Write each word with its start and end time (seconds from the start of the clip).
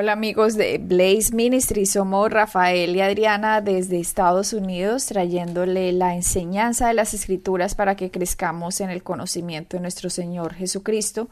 Hola 0.00 0.12
amigos 0.12 0.56
de 0.56 0.78
Blaze 0.78 1.34
Ministry, 1.34 1.84
somos 1.84 2.30
Rafael 2.30 2.96
y 2.96 3.02
Adriana 3.02 3.60
desde 3.60 4.00
Estados 4.00 4.54
Unidos 4.54 5.04
trayéndole 5.04 5.92
la 5.92 6.14
enseñanza 6.14 6.88
de 6.88 6.94
las 6.94 7.12
escrituras 7.12 7.74
para 7.74 7.96
que 7.96 8.10
crezcamos 8.10 8.80
en 8.80 8.88
el 8.88 9.02
conocimiento 9.02 9.76
de 9.76 9.82
nuestro 9.82 10.08
Señor 10.08 10.54
Jesucristo. 10.54 11.28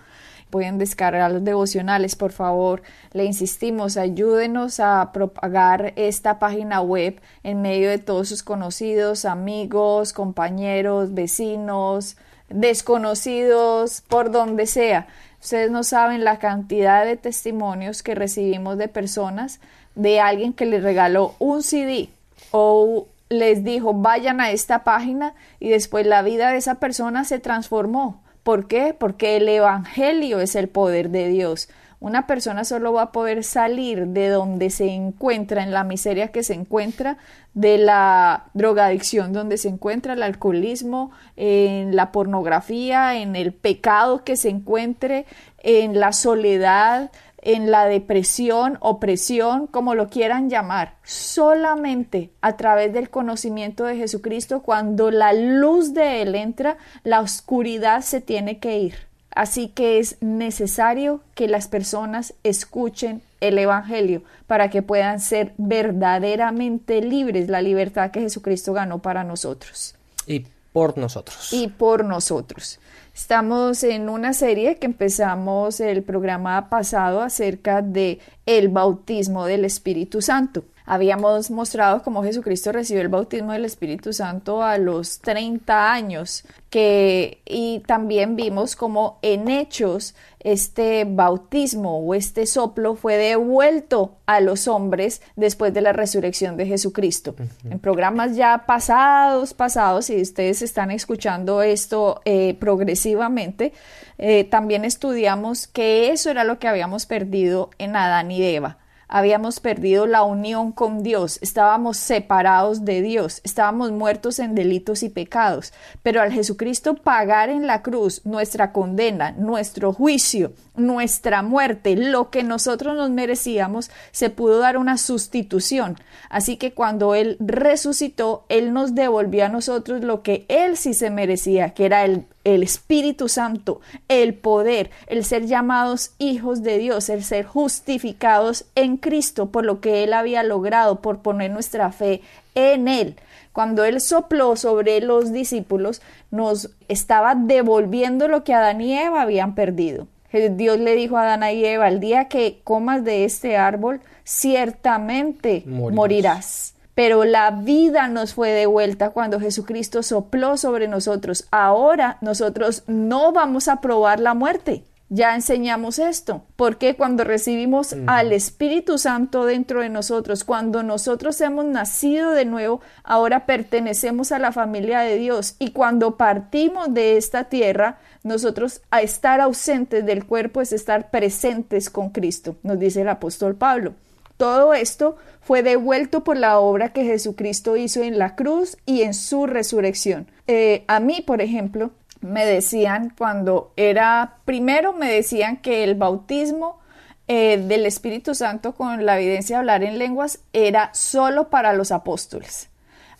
Pueden 0.50 0.76
descargar 0.76 1.32
los 1.32 1.44
devocionales, 1.44 2.14
por 2.14 2.30
favor. 2.30 2.82
Le 3.14 3.24
insistimos, 3.24 3.96
ayúdenos 3.96 4.80
a 4.80 5.12
propagar 5.14 5.94
esta 5.96 6.38
página 6.38 6.82
web 6.82 7.22
en 7.44 7.62
medio 7.62 7.88
de 7.88 7.96
todos 7.96 8.28
sus 8.28 8.42
conocidos, 8.42 9.24
amigos, 9.24 10.12
compañeros, 10.12 11.14
vecinos, 11.14 12.18
desconocidos, 12.50 14.02
por 14.08 14.30
donde 14.30 14.66
sea. 14.66 15.06
Ustedes 15.40 15.70
no 15.70 15.84
saben 15.84 16.24
la 16.24 16.38
cantidad 16.38 17.04
de 17.04 17.16
testimonios 17.16 18.02
que 18.02 18.14
recibimos 18.14 18.76
de 18.78 18.88
personas, 18.88 19.60
de 19.94 20.20
alguien 20.20 20.52
que 20.52 20.66
les 20.66 20.82
regaló 20.82 21.34
un 21.38 21.62
CD 21.62 22.08
o 22.50 23.06
les 23.28 23.62
dijo 23.62 23.94
vayan 23.94 24.40
a 24.40 24.50
esta 24.50 24.84
página 24.84 25.34
y 25.60 25.68
después 25.68 26.06
la 26.06 26.22
vida 26.22 26.50
de 26.50 26.58
esa 26.58 26.76
persona 26.76 27.24
se 27.24 27.38
transformó. 27.38 28.22
¿Por 28.42 28.66
qué? 28.66 28.94
Porque 28.98 29.36
el 29.36 29.48
Evangelio 29.48 30.40
es 30.40 30.54
el 30.54 30.68
poder 30.68 31.10
de 31.10 31.28
Dios. 31.28 31.68
Una 32.00 32.28
persona 32.28 32.64
solo 32.64 32.92
va 32.92 33.02
a 33.02 33.12
poder 33.12 33.42
salir 33.42 34.06
de 34.08 34.28
donde 34.28 34.70
se 34.70 34.86
encuentra, 34.86 35.64
en 35.64 35.72
la 35.72 35.82
miseria 35.82 36.28
que 36.28 36.44
se 36.44 36.54
encuentra, 36.54 37.18
de 37.54 37.76
la 37.76 38.44
drogadicción 38.54 39.32
donde 39.32 39.58
se 39.58 39.68
encuentra, 39.68 40.12
el 40.12 40.22
alcoholismo, 40.22 41.10
en 41.36 41.96
la 41.96 42.12
pornografía, 42.12 43.16
en 43.16 43.34
el 43.34 43.52
pecado 43.52 44.22
que 44.22 44.36
se 44.36 44.48
encuentre, 44.48 45.26
en 45.58 45.98
la 45.98 46.12
soledad, 46.12 47.10
en 47.42 47.70
la 47.70 47.86
depresión, 47.86 48.78
opresión, 48.80 49.66
como 49.66 49.96
lo 49.96 50.08
quieran 50.08 50.50
llamar, 50.50 50.94
solamente 51.02 52.30
a 52.42 52.56
través 52.56 52.92
del 52.92 53.10
conocimiento 53.10 53.84
de 53.84 53.96
Jesucristo, 53.96 54.62
cuando 54.62 55.10
la 55.10 55.32
luz 55.32 55.94
de 55.94 56.22
Él 56.22 56.36
entra, 56.36 56.76
la 57.02 57.20
oscuridad 57.20 58.02
se 58.02 58.20
tiene 58.20 58.58
que 58.58 58.78
ir. 58.78 59.07
Así 59.34 59.68
que 59.68 59.98
es 59.98 60.16
necesario 60.20 61.20
que 61.34 61.48
las 61.48 61.68
personas 61.68 62.34
escuchen 62.42 63.22
el 63.40 63.58
Evangelio 63.58 64.22
para 64.46 64.70
que 64.70 64.82
puedan 64.82 65.20
ser 65.20 65.54
verdaderamente 65.58 67.00
libres, 67.00 67.48
la 67.48 67.62
libertad 67.62 68.10
que 68.10 68.20
Jesucristo 68.20 68.72
ganó 68.72 68.98
para 69.00 69.24
nosotros. 69.24 69.94
Y 70.26 70.46
por 70.72 70.98
nosotros. 70.98 71.52
Y 71.52 71.68
por 71.68 72.04
nosotros. 72.04 72.80
Estamos 73.14 73.82
en 73.82 74.08
una 74.08 74.32
serie 74.32 74.76
que 74.76 74.86
empezamos 74.86 75.80
el 75.80 76.04
programa 76.04 76.68
pasado 76.68 77.20
acerca 77.20 77.82
de 77.82 78.20
el 78.46 78.68
bautismo 78.68 79.46
del 79.46 79.64
Espíritu 79.64 80.22
Santo. 80.22 80.64
Habíamos 80.90 81.50
mostrado 81.50 82.02
cómo 82.02 82.22
Jesucristo 82.22 82.72
recibió 82.72 83.02
el 83.02 83.10
bautismo 83.10 83.52
del 83.52 83.66
Espíritu 83.66 84.14
Santo 84.14 84.62
a 84.62 84.78
los 84.78 85.18
30 85.18 85.92
años, 85.92 86.44
que 86.70 87.42
y 87.44 87.80
también 87.80 88.36
vimos 88.36 88.74
cómo 88.74 89.18
en 89.20 89.50
hechos 89.50 90.14
este 90.40 91.04
bautismo 91.04 91.98
o 91.98 92.14
este 92.14 92.46
soplo 92.46 92.94
fue 92.94 93.18
devuelto 93.18 94.16
a 94.24 94.40
los 94.40 94.66
hombres 94.66 95.20
después 95.36 95.74
de 95.74 95.82
la 95.82 95.92
resurrección 95.92 96.56
de 96.56 96.64
Jesucristo. 96.64 97.34
En 97.68 97.80
programas 97.80 98.34
ya 98.34 98.64
pasados, 98.64 99.52
pasados, 99.52 100.08
y 100.08 100.22
ustedes 100.22 100.62
están 100.62 100.90
escuchando 100.90 101.60
esto 101.60 102.22
eh, 102.24 102.56
progresivamente, 102.58 103.74
eh, 104.16 104.44
también 104.44 104.86
estudiamos 104.86 105.66
que 105.66 106.12
eso 106.12 106.30
era 106.30 106.44
lo 106.44 106.58
que 106.58 106.66
habíamos 106.66 107.04
perdido 107.04 107.68
en 107.76 107.94
Adán 107.94 108.30
y 108.30 108.42
Eva 108.42 108.78
habíamos 109.08 109.60
perdido 109.60 110.06
la 110.06 110.22
unión 110.22 110.72
con 110.72 111.02
Dios, 111.02 111.38
estábamos 111.42 111.96
separados 111.96 112.84
de 112.84 113.02
Dios, 113.02 113.40
estábamos 113.42 113.90
muertos 113.90 114.38
en 114.38 114.54
delitos 114.54 115.02
y 115.02 115.08
pecados, 115.08 115.72
pero 116.02 116.20
al 116.20 116.32
Jesucristo 116.32 116.94
pagar 116.94 117.48
en 117.48 117.66
la 117.66 117.82
cruz 117.82 118.24
nuestra 118.24 118.72
condena, 118.72 119.32
nuestro 119.32 119.92
juicio, 119.92 120.52
nuestra 120.76 121.42
muerte, 121.42 121.96
lo 121.96 122.30
que 122.30 122.42
nosotros 122.42 122.94
nos 122.96 123.10
merecíamos, 123.10 123.90
se 124.12 124.30
pudo 124.30 124.58
dar 124.58 124.76
una 124.76 124.98
sustitución. 124.98 125.96
Así 126.28 126.56
que 126.56 126.72
cuando 126.72 127.14
Él 127.14 127.36
resucitó, 127.40 128.44
Él 128.48 128.72
nos 128.72 128.94
devolvió 128.94 129.46
a 129.46 129.48
nosotros 129.48 130.02
lo 130.02 130.22
que 130.22 130.44
Él 130.48 130.76
sí 130.76 130.94
se 130.94 131.10
merecía, 131.10 131.70
que 131.70 131.86
era 131.86 132.04
el 132.04 132.26
el 132.54 132.62
Espíritu 132.62 133.28
Santo, 133.28 133.80
el 134.08 134.34
poder, 134.34 134.90
el 135.06 135.24
ser 135.24 135.46
llamados 135.46 136.12
hijos 136.18 136.62
de 136.62 136.78
Dios, 136.78 137.08
el 137.08 137.24
ser 137.24 137.44
justificados 137.44 138.64
en 138.74 138.96
Cristo 138.96 139.46
por 139.46 139.64
lo 139.64 139.80
que 139.80 140.04
Él 140.04 140.12
había 140.12 140.42
logrado, 140.42 141.00
por 141.00 141.20
poner 141.20 141.50
nuestra 141.50 141.92
fe 141.92 142.22
en 142.54 142.88
Él. 142.88 143.16
Cuando 143.52 143.84
Él 143.84 144.00
sopló 144.00 144.56
sobre 144.56 145.00
los 145.00 145.32
discípulos, 145.32 146.02
nos 146.30 146.70
estaba 146.88 147.34
devolviendo 147.34 148.28
lo 148.28 148.44
que 148.44 148.54
Adán 148.54 148.80
y 148.80 148.96
Eva 148.96 149.22
habían 149.22 149.54
perdido. 149.54 150.06
Dios 150.32 150.78
le 150.78 150.94
dijo 150.94 151.16
a 151.16 151.22
Adán 151.22 151.54
y 151.54 151.64
Eva, 151.64 151.88
el 151.88 152.00
día 152.00 152.28
que 152.28 152.60
comas 152.62 153.02
de 153.02 153.24
este 153.24 153.56
árbol, 153.56 154.00
ciertamente 154.24 155.64
morirás 155.66 156.74
pero 156.98 157.24
la 157.24 157.52
vida 157.52 158.08
nos 158.08 158.34
fue 158.34 158.50
devuelta 158.50 159.10
cuando 159.10 159.38
Jesucristo 159.38 160.02
sopló 160.02 160.56
sobre 160.56 160.88
nosotros. 160.88 161.46
Ahora 161.52 162.18
nosotros 162.22 162.82
no 162.88 163.30
vamos 163.30 163.68
a 163.68 163.80
probar 163.80 164.18
la 164.18 164.34
muerte. 164.34 164.82
Ya 165.08 165.36
enseñamos 165.36 166.00
esto, 166.00 166.42
porque 166.56 166.96
cuando 166.96 167.22
recibimos 167.22 167.94
al 168.08 168.32
Espíritu 168.32 168.98
Santo 168.98 169.44
dentro 169.44 169.82
de 169.82 169.90
nosotros, 169.90 170.42
cuando 170.42 170.82
nosotros 170.82 171.40
hemos 171.40 171.66
nacido 171.66 172.32
de 172.32 172.44
nuevo, 172.44 172.80
ahora 173.04 173.46
pertenecemos 173.46 174.32
a 174.32 174.40
la 174.40 174.50
familia 174.50 174.98
de 174.98 175.18
Dios 175.18 175.54
y 175.60 175.70
cuando 175.70 176.16
partimos 176.16 176.92
de 176.92 177.16
esta 177.16 177.44
tierra, 177.44 178.00
nosotros 178.24 178.80
a 178.90 179.02
estar 179.02 179.40
ausentes 179.40 180.04
del 180.04 180.26
cuerpo 180.26 180.62
es 180.62 180.72
estar 180.72 181.12
presentes 181.12 181.90
con 181.90 182.10
Cristo, 182.10 182.56
nos 182.64 182.80
dice 182.80 183.02
el 183.02 183.08
apóstol 183.08 183.54
Pablo. 183.54 183.94
Todo 184.38 184.72
esto 184.72 185.16
fue 185.42 185.62
devuelto 185.62 186.24
por 186.24 186.38
la 186.38 186.58
obra 186.60 186.92
que 186.92 187.04
Jesucristo 187.04 187.76
hizo 187.76 188.02
en 188.02 188.18
la 188.18 188.36
cruz 188.36 188.78
y 188.86 189.02
en 189.02 189.12
su 189.12 189.46
resurrección. 189.46 190.26
Eh, 190.46 190.84
a 190.86 191.00
mí, 191.00 191.22
por 191.26 191.42
ejemplo, 191.42 191.90
me 192.20 192.46
decían 192.46 193.12
cuando 193.18 193.72
era, 193.76 194.36
primero 194.44 194.92
me 194.92 195.10
decían 195.10 195.58
que 195.58 195.84
el 195.84 195.96
bautismo 195.96 196.78
eh, 197.26 197.58
del 197.58 197.84
Espíritu 197.84 198.34
Santo 198.34 198.74
con 198.74 199.04
la 199.04 199.18
evidencia 199.18 199.56
de 199.56 199.60
hablar 199.60 199.82
en 199.82 199.98
lenguas 199.98 200.38
era 200.52 200.90
solo 200.94 201.50
para 201.50 201.72
los 201.72 201.92
apóstoles. 201.92 202.70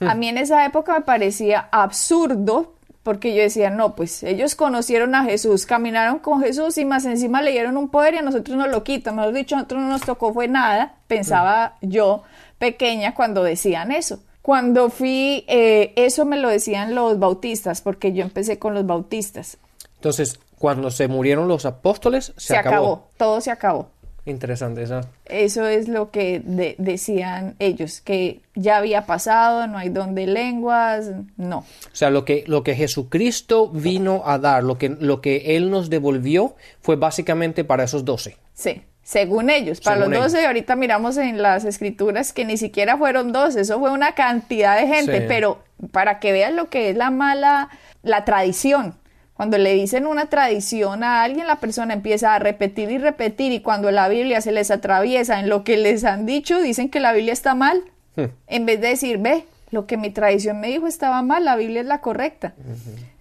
A 0.00 0.14
hmm. 0.14 0.18
mí 0.18 0.28
en 0.28 0.38
esa 0.38 0.64
época 0.64 0.94
me 0.94 1.00
parecía 1.00 1.68
absurdo 1.72 2.74
porque 3.02 3.34
yo 3.34 3.42
decía, 3.42 3.70
no, 3.70 3.94
pues 3.94 4.22
ellos 4.22 4.54
conocieron 4.54 5.14
a 5.14 5.24
Jesús, 5.24 5.66
caminaron 5.66 6.18
con 6.18 6.42
Jesús 6.42 6.76
y 6.78 6.84
más 6.84 7.04
encima 7.04 7.42
le 7.42 7.52
dieron 7.52 7.76
un 7.76 7.88
poder 7.88 8.14
y 8.14 8.18
a 8.18 8.22
nosotros 8.22 8.56
nos 8.56 8.68
lo 8.68 8.84
quitan. 8.84 9.16
Mejor 9.16 9.32
dicho, 9.32 9.54
a 9.54 9.58
nosotros 9.58 9.82
no 9.82 9.88
nos 9.88 10.02
tocó 10.02 10.32
fue 10.34 10.48
nada, 10.48 10.96
pensaba 11.06 11.76
yo 11.80 12.22
pequeña 12.58 13.14
cuando 13.14 13.44
decían 13.44 13.92
eso. 13.92 14.20
Cuando 14.42 14.88
fui, 14.88 15.44
eh, 15.48 15.92
eso 15.96 16.24
me 16.24 16.38
lo 16.38 16.48
decían 16.48 16.94
los 16.94 17.18
bautistas, 17.18 17.80
porque 17.82 18.12
yo 18.12 18.22
empecé 18.22 18.58
con 18.58 18.74
los 18.74 18.86
bautistas. 18.86 19.58
Entonces, 19.96 20.40
cuando 20.58 20.90
se 20.90 21.06
murieron 21.08 21.48
los 21.48 21.66
apóstoles, 21.66 22.32
se, 22.36 22.48
se 22.48 22.56
acabó. 22.56 23.08
Todo 23.16 23.40
se 23.40 23.50
acabó. 23.50 23.90
Interesante 24.28 24.82
eso. 24.82 25.00
Eso 25.24 25.66
es 25.66 25.88
lo 25.88 26.10
que 26.10 26.42
decían 26.76 27.56
ellos, 27.58 28.02
que 28.02 28.40
ya 28.54 28.76
había 28.76 29.06
pasado, 29.06 29.66
no 29.66 29.78
hay 29.78 29.88
don 29.88 30.14
de 30.14 30.26
lenguas, 30.26 31.10
no. 31.38 31.58
O 31.58 31.64
sea, 31.92 32.10
lo 32.10 32.26
que, 32.26 32.44
lo 32.46 32.62
que 32.62 32.74
Jesucristo 32.74 33.70
vino 33.70 34.22
a 34.26 34.38
dar, 34.38 34.64
lo 34.64 34.76
que, 34.76 34.90
lo 34.90 35.22
que 35.22 35.56
Él 35.56 35.70
nos 35.70 35.88
devolvió, 35.88 36.56
fue 36.82 36.96
básicamente 36.96 37.64
para 37.64 37.84
esos 37.84 38.04
doce. 38.04 38.36
Sí, 38.52 38.82
según 39.02 39.48
ellos. 39.48 39.80
Para 39.80 40.06
los 40.06 40.10
doce, 40.10 40.46
ahorita 40.46 40.76
miramos 40.76 41.16
en 41.16 41.40
las 41.40 41.64
escrituras 41.64 42.34
que 42.34 42.44
ni 42.44 42.58
siquiera 42.58 42.98
fueron 42.98 43.32
doce, 43.32 43.62
eso 43.62 43.78
fue 43.78 43.90
una 43.90 44.12
cantidad 44.12 44.78
de 44.78 44.86
gente, 44.86 45.22
pero 45.22 45.62
para 45.90 46.18
que 46.18 46.32
vean 46.32 46.54
lo 46.54 46.68
que 46.68 46.90
es 46.90 46.96
la 46.96 47.10
mala, 47.10 47.70
la 48.02 48.26
tradición. 48.26 48.94
Cuando 49.38 49.56
le 49.56 49.72
dicen 49.72 50.08
una 50.08 50.26
tradición 50.26 51.04
a 51.04 51.22
alguien, 51.22 51.46
la 51.46 51.60
persona 51.60 51.94
empieza 51.94 52.34
a 52.34 52.40
repetir 52.40 52.90
y 52.90 52.98
repetir 52.98 53.52
y 53.52 53.60
cuando 53.60 53.92
la 53.92 54.08
Biblia 54.08 54.40
se 54.40 54.50
les 54.50 54.72
atraviesa 54.72 55.38
en 55.38 55.48
lo 55.48 55.62
que 55.62 55.76
les 55.76 56.02
han 56.02 56.26
dicho, 56.26 56.60
dicen 56.60 56.88
que 56.88 56.98
la 56.98 57.12
Biblia 57.12 57.34
está 57.34 57.54
mal. 57.54 57.84
Hmm. 58.16 58.24
En 58.48 58.66
vez 58.66 58.80
de 58.80 58.88
decir, 58.88 59.18
ve, 59.18 59.44
lo 59.70 59.86
que 59.86 59.96
mi 59.96 60.10
tradición 60.10 60.58
me 60.58 60.66
dijo 60.66 60.88
estaba 60.88 61.22
mal, 61.22 61.44
la 61.44 61.54
Biblia 61.54 61.82
es 61.82 61.86
la 61.86 62.00
correcta. 62.00 62.54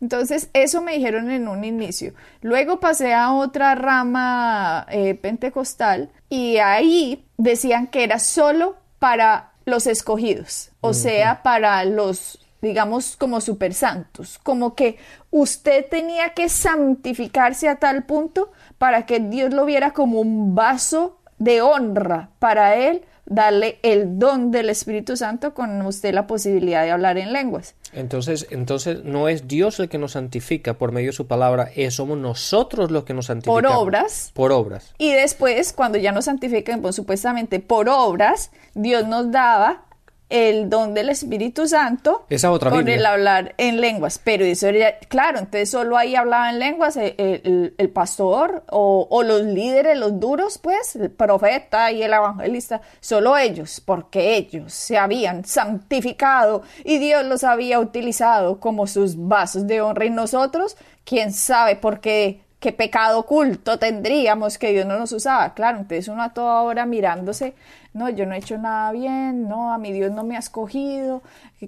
Entonces, 0.02 0.50
eso 0.54 0.82
me 0.82 0.94
dijeron 0.94 1.30
en 1.30 1.48
un 1.48 1.64
inicio. 1.64 2.16
Luego 2.42 2.80
pasé 2.80 3.14
a 3.14 3.34
otra 3.34 3.76
rama 3.76 4.88
eh, 4.90 5.14
pentecostal 5.14 6.10
y 6.30 6.58
ahí 6.58 7.26
decían 7.38 7.86
que 7.86 8.04
era 8.04 8.18
solo 8.18 8.76
para 8.98 9.52
los 9.66 9.86
escogidos, 9.86 10.72
o 10.82 10.96
sea, 10.96 11.44
para 11.44 11.86
los 11.86 12.40
digamos, 12.62 13.16
como 13.18 13.42
super 13.42 13.74
santos, 13.74 14.40
como 14.44 14.76
que 14.76 14.98
usted 15.32 15.86
tenía 15.90 16.30
que 16.30 16.50
santificarse 16.50 17.68
a 17.68 17.78
tal 17.78 18.06
punto 18.06 18.52
para 18.78 19.06
que 19.06 19.20
Dios 19.20 19.54
lo 19.54 19.66
viera 19.66 19.94
como 19.94 20.20
un 20.20 20.56
vaso 20.56 21.20
de 21.38 21.62
honra 21.62 22.30
para 22.40 22.76
él 22.76 23.04
darle 23.26 23.78
el 23.84 24.18
don 24.18 24.52
del 24.52 24.70
Espíritu 24.70 25.18
Santo 25.18 25.54
con 25.54 25.82
usted 25.86 26.14
la 26.14 26.28
posibilidad 26.28 26.84
de 26.84 26.92
hablar 26.92 27.18
en 27.18 27.34
lenguas. 27.34 27.76
Entonces, 27.94 28.48
entonces 28.52 29.04
no 29.04 29.28
es 29.28 29.48
Dios 29.48 29.80
el 29.80 29.90
que 29.90 29.98
nos 29.98 30.14
santifica 30.14 30.76
por 30.76 30.92
medio 30.92 31.08
de 31.08 31.14
su 31.14 31.28
palabra, 31.28 31.70
es 31.76 31.96
somos 31.96 32.18
nosotros 32.18 32.90
los 32.90 33.04
que 33.04 33.14
nos 33.14 33.26
santificamos. 33.26 33.62
Por 33.62 33.82
obras. 33.82 34.32
Por 34.34 34.52
obras. 34.52 34.94
Y 34.98 35.14
después, 35.14 35.74
cuando 35.74 35.98
ya 35.98 36.12
nos 36.12 36.26
santifican, 36.26 36.82
pues, 36.82 36.96
supuestamente 36.96 37.60
por 37.60 37.90
obras, 37.90 38.52
Dios 38.74 39.08
nos 39.08 39.32
daba 39.32 39.84
el 40.30 40.70
don 40.70 40.94
del 40.94 41.10
Espíritu 41.10 41.68
Santo 41.68 42.26
Esa 42.30 42.52
otra 42.52 42.70
con 42.70 42.80
Biblia. 42.80 42.96
el 42.98 43.06
hablar 43.06 43.56
en 43.58 43.80
lenguas. 43.80 44.20
Pero 44.22 44.44
eso 44.44 44.68
era, 44.68 44.98
claro, 45.08 45.40
entonces 45.40 45.70
solo 45.70 45.98
ahí 45.98 46.16
hablaba 46.16 46.50
en 46.50 46.60
lenguas 46.60 46.98
el, 46.98 47.16
el- 47.18 47.74
el 47.78 47.90
pastor 47.90 48.64
o, 48.70 49.08
o 49.10 49.24
los 49.24 49.42
líderes, 49.44 49.98
los 49.98 50.20
duros, 50.20 50.58
pues, 50.58 50.96
el 50.98 51.12
profeta 51.12 51.92
y 51.92 52.04
el 52.04 52.12
evangelista, 52.14 52.82
solo 53.00 53.38
ellos, 53.38 53.82
porque 53.86 54.36
ellos 54.36 54.74
se 54.74 54.98
habían 54.98 55.46
santificado 55.46 56.64
y 56.84 56.98
Dios 56.98 57.26
los 57.26 57.44
había 57.44 57.80
utilizado 57.80 58.60
como 58.60 58.88
sus 58.88 59.16
vasos 59.28 59.66
de 59.68 59.82
honra. 59.82 60.06
Y 60.06 60.10
nosotros, 60.10 60.76
quién 61.06 61.32
sabe 61.32 61.76
por 61.78 62.00
qué. 62.02 62.42
¿Qué 62.60 62.72
pecado 62.72 63.20
oculto 63.20 63.78
tendríamos 63.78 64.58
que 64.58 64.72
Dios 64.72 64.88
no 64.88 64.98
nos 64.98 65.12
usaba? 65.12 65.54
Claro, 65.54 65.78
entonces 65.78 66.08
uno 66.08 66.24
a 66.24 66.34
toda 66.34 66.62
hora 66.62 66.88
mirándose, 66.88 67.54
no, 67.94 68.10
yo 68.10 68.26
no 68.26 68.34
he 68.34 68.40
hecho 68.40 68.58
nada 68.58 68.92
bien, 68.92 69.48
no, 69.48 69.72
a 69.72 69.78
mi 69.78 69.92
Dios 69.92 70.12
no 70.12 70.24
me 70.24 70.36
ha 70.36 70.40
escogido, 70.40 71.22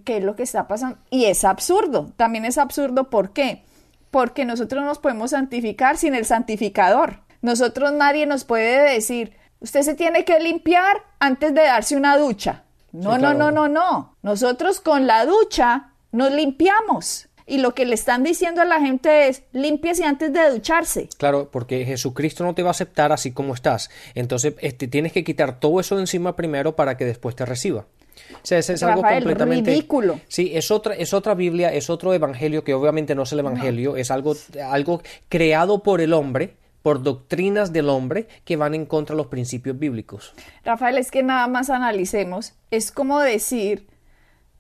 ¿qué 0.04 0.18
es 0.18 0.24
lo 0.24 0.36
que 0.36 0.44
está 0.44 0.68
pasando? 0.68 0.98
Y 1.12 1.26
es 1.26 1.46
absurdo, 1.46 2.12
también 2.16 2.44
es 2.44 2.58
absurdo, 2.58 3.12
¿por 3.12 3.34
qué? 3.34 3.64
Porque 4.10 4.46
nosotros 4.46 4.82
no 4.82 4.88
nos 4.88 4.98
podemos 4.98 5.32
santificar 5.32 5.98
sin 5.98 6.16
el 6.16 6.26
santificador. 6.26 7.20
Nosotros 7.44 7.94
nadie 7.94 8.26
nos 8.26 8.44
puede 8.44 8.94
decir, 8.94 9.38
usted 9.60 9.84
se 9.84 9.94
tiene 9.94 10.26
que 10.26 10.40
limpiar 10.40 11.04
antes 11.20 11.54
de 11.54 11.62
darse 11.62 11.96
una 11.96 12.18
ducha. 12.18 12.64
No, 12.92 13.16
Sí, 13.16 13.22
no, 13.22 13.36
no, 13.36 13.52
no, 13.52 13.68
no. 13.68 14.16
Nosotros 14.24 14.80
con 14.80 15.06
la 15.06 15.26
ducha 15.26 15.92
nos 16.12 16.32
limpiamos. 16.32 17.29
Y 17.50 17.58
lo 17.58 17.74
que 17.74 17.86
le 17.86 17.96
están 17.96 18.24
diciendo 18.24 18.62
a 18.62 18.66
la 18.66 18.80
gente 18.80 19.28
es, 19.28 19.44
límpiese 19.54 20.06
antes 20.06 20.32
de 20.32 20.52
ducharse. 20.52 21.10
Claro, 21.18 21.50
porque 21.52 21.84
Jesucristo 21.84 22.44
no 22.44 22.54
te 22.54 22.62
va 22.62 22.70
a 22.70 22.72
aceptar 22.72 23.12
así 23.12 23.32
como 23.32 23.56
estás. 23.56 23.90
Entonces, 24.14 24.54
este, 24.60 24.88
tienes 24.88 25.12
que 25.12 25.24
quitar 25.24 25.60
todo 25.60 25.80
eso 25.80 25.96
de 25.96 26.02
encima 26.02 26.36
primero 26.36 26.76
para 26.76 26.96
que 26.96 27.06
después 27.06 27.36
te 27.36 27.46
reciba. 27.46 27.88
O 28.36 28.40
sea, 28.46 28.60
ese 28.60 28.74
es 28.74 28.84
algo 28.84 29.02
completamente 29.02 29.72
ridículo. 29.72 30.20
Sí, 30.28 30.52
es 30.54 30.72
otra, 30.72 30.94
es 30.94 31.14
otra 31.14 31.34
Biblia, 31.34 31.74
es 31.74 31.90
otro 31.90 32.14
evangelio 32.14 32.64
que 32.64 32.74
obviamente 32.74 33.16
no 33.16 33.24
es 33.24 33.32
el 33.32 33.40
evangelio, 33.40 33.98
es 33.98 34.12
algo, 34.12 34.36
algo 34.70 35.02
creado 35.28 35.82
por 35.82 36.02
el 36.02 36.14
hombre, 36.14 36.56
por 36.82 37.02
doctrinas 37.02 37.74
del 37.74 37.90
hombre 37.90 38.28
que 38.46 38.56
van 38.56 38.76
en 38.76 38.86
contra 38.86 39.16
de 39.16 39.18
los 39.18 39.28
principios 39.28 39.78
bíblicos. 39.78 40.34
Rafael, 40.64 40.98
es 40.98 41.12
que 41.12 41.24
nada 41.24 41.48
más 41.48 41.70
analicemos. 41.70 42.54
Es 42.72 42.92
como 42.92 43.20
decir, 43.20 43.88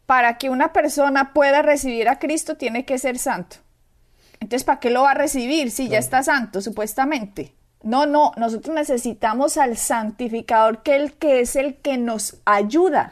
para 0.09 0.39
que 0.39 0.50
una 0.50 0.73
persona 0.73 1.33
pueda 1.33 1.61
recibir 1.61 2.09
a 2.09 2.17
Cristo 2.17 2.57
tiene 2.57 2.83
que 2.83 2.97
ser 2.97 3.19
santo. 3.19 3.57
Entonces, 4.39 4.63
¿para 4.63 4.79
qué 4.79 4.89
lo 4.89 5.03
va 5.03 5.11
a 5.11 5.13
recibir 5.13 5.69
si 5.69 5.88
ya 5.88 6.00
está 6.00 6.23
santo, 6.23 6.61
supuestamente? 6.61 7.53
No, 7.83 8.07
no, 8.07 8.31
nosotros 8.35 8.73
necesitamos 8.73 9.57
al 9.57 9.77
santificador, 9.77 10.81
que, 10.81 10.95
el, 10.95 11.13
que 11.13 11.41
es 11.41 11.56
el 11.56 11.75
que 11.75 12.00
nos 12.00 12.38
ayuda. 12.45 13.11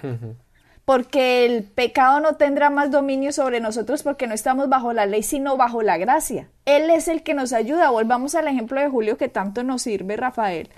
Porque 0.85 1.45
el 1.45 1.65
pecado 1.65 2.19
no 2.19 2.33
tendrá 2.37 2.71
más 2.71 2.89
dominio 2.89 3.31
sobre 3.31 3.59
nosotros 3.59 4.01
porque 4.01 4.25
no 4.25 4.33
estamos 4.33 4.67
bajo 4.67 4.91
la 4.91 5.05
ley, 5.05 5.21
sino 5.21 5.55
bajo 5.55 5.83
la 5.83 5.97
gracia. 5.97 6.49
Él 6.65 6.89
es 6.89 7.07
el 7.07 7.21
que 7.21 7.35
nos 7.35 7.53
ayuda. 7.53 7.91
Volvamos 7.91 8.33
al 8.33 8.47
ejemplo 8.47 8.81
de 8.81 8.89
Julio 8.89 9.17
que 9.19 9.29
tanto 9.29 9.61
nos 9.61 9.83
sirve, 9.83 10.17
Rafael. 10.17 10.69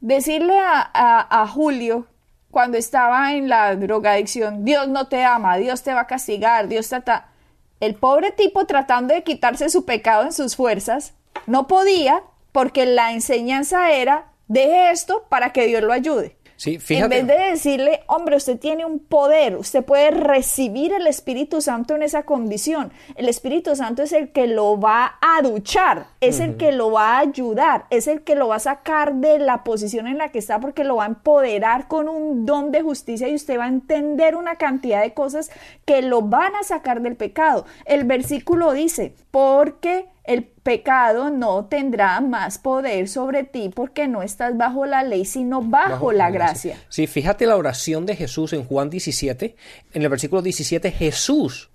Decirle 0.00 0.58
a, 0.58 0.80
a- 0.94 1.42
a 1.42 1.46
Julio 1.46 2.06
cuando 2.50 2.78
estaba 2.78 3.34
en 3.34 3.48
la 3.48 3.74
drogadicción, 3.76 4.64
Dios 4.64 4.88
no 4.88 5.08
te 5.08 5.24
ama, 5.24 5.56
Dios 5.56 5.82
te 5.82 5.92
va 5.92 6.00
a 6.02 6.06
castigar, 6.06 6.68
Dios 6.68 6.88
te... 6.88 7.00
ta-". 7.00 7.28
El 7.80 7.94
pobre 7.94 8.32
tipo 8.32 8.66
tratando 8.66 9.14
de 9.14 9.22
quitarse 9.22 9.68
su 9.68 9.84
pecado 9.84 10.24
en 10.24 10.32
sus 10.32 10.56
fuerzas, 10.56 11.14
no 11.46 11.66
podía 11.66 12.22
porque 12.52 12.86
la 12.86 13.12
enseñanza 13.12 13.92
era, 13.92 14.32
deje 14.48 14.90
esto 14.90 15.26
para 15.28 15.52
que 15.52 15.66
Dios 15.66 15.82
lo 15.82 15.92
ayude. 15.92 16.37
Sí, 16.58 16.76
En 16.88 17.08
vez 17.08 17.24
de 17.24 17.38
decirle, 17.38 18.00
hombre, 18.08 18.34
usted 18.34 18.58
tiene 18.58 18.84
un 18.84 18.98
poder, 18.98 19.54
usted 19.54 19.84
puede 19.84 20.10
recibir 20.10 20.92
el 20.92 21.06
Espíritu 21.06 21.60
Santo 21.60 21.94
en 21.94 22.02
esa 22.02 22.24
condición. 22.24 22.90
El 23.14 23.28
Espíritu 23.28 23.76
Santo 23.76 24.02
es 24.02 24.12
el 24.12 24.30
que 24.30 24.48
lo 24.48 24.80
va 24.80 25.18
a 25.20 25.40
duchar, 25.40 26.08
es 26.20 26.40
el 26.40 26.56
que 26.56 26.72
lo 26.72 26.90
va 26.90 27.12
a 27.12 27.18
ayudar, 27.20 27.86
es 27.90 28.08
el 28.08 28.22
que 28.22 28.34
lo 28.34 28.48
va 28.48 28.56
a 28.56 28.58
sacar 28.58 29.14
de 29.14 29.38
la 29.38 29.62
posición 29.62 30.08
en 30.08 30.18
la 30.18 30.32
que 30.32 30.40
está 30.40 30.58
porque 30.58 30.82
lo 30.82 30.96
va 30.96 31.04
a 31.04 31.06
empoderar 31.06 31.86
con 31.86 32.08
un 32.08 32.44
don 32.44 32.72
de 32.72 32.82
justicia 32.82 33.28
y 33.28 33.36
usted 33.36 33.56
va 33.56 33.66
a 33.66 33.68
entender 33.68 34.34
una 34.34 34.56
cantidad 34.56 35.00
de 35.00 35.14
cosas 35.14 35.52
que 35.84 36.02
lo 36.02 36.22
van 36.22 36.56
a 36.56 36.64
sacar 36.64 37.02
del 37.02 37.14
pecado. 37.14 37.66
El 37.84 38.02
versículo 38.02 38.72
dice, 38.72 39.14
porque 39.30 40.06
el 40.24 40.42
pecado 40.68 41.30
no 41.30 41.64
tendrá 41.64 42.20
más 42.20 42.58
poder 42.58 43.08
sobre 43.08 43.42
ti 43.42 43.70
porque 43.74 44.06
no 44.06 44.22
estás 44.22 44.54
bajo 44.54 44.84
la 44.84 45.02
ley, 45.02 45.24
sino 45.24 45.62
bajo, 45.62 46.12
la 46.12 46.30
gracia. 46.30 46.76
Sí, 46.90 47.06
fíjate 47.06 47.46
la 47.46 47.56
oración 47.56 48.04
de 48.04 48.14
Jesús 48.14 48.52
en 48.52 48.64
Juan 48.64 48.90
17. 48.90 49.56
En 49.94 50.02
el 50.02 50.10
versículo 50.10 50.42
17, 50.42 50.90
Jesús, 50.90 51.70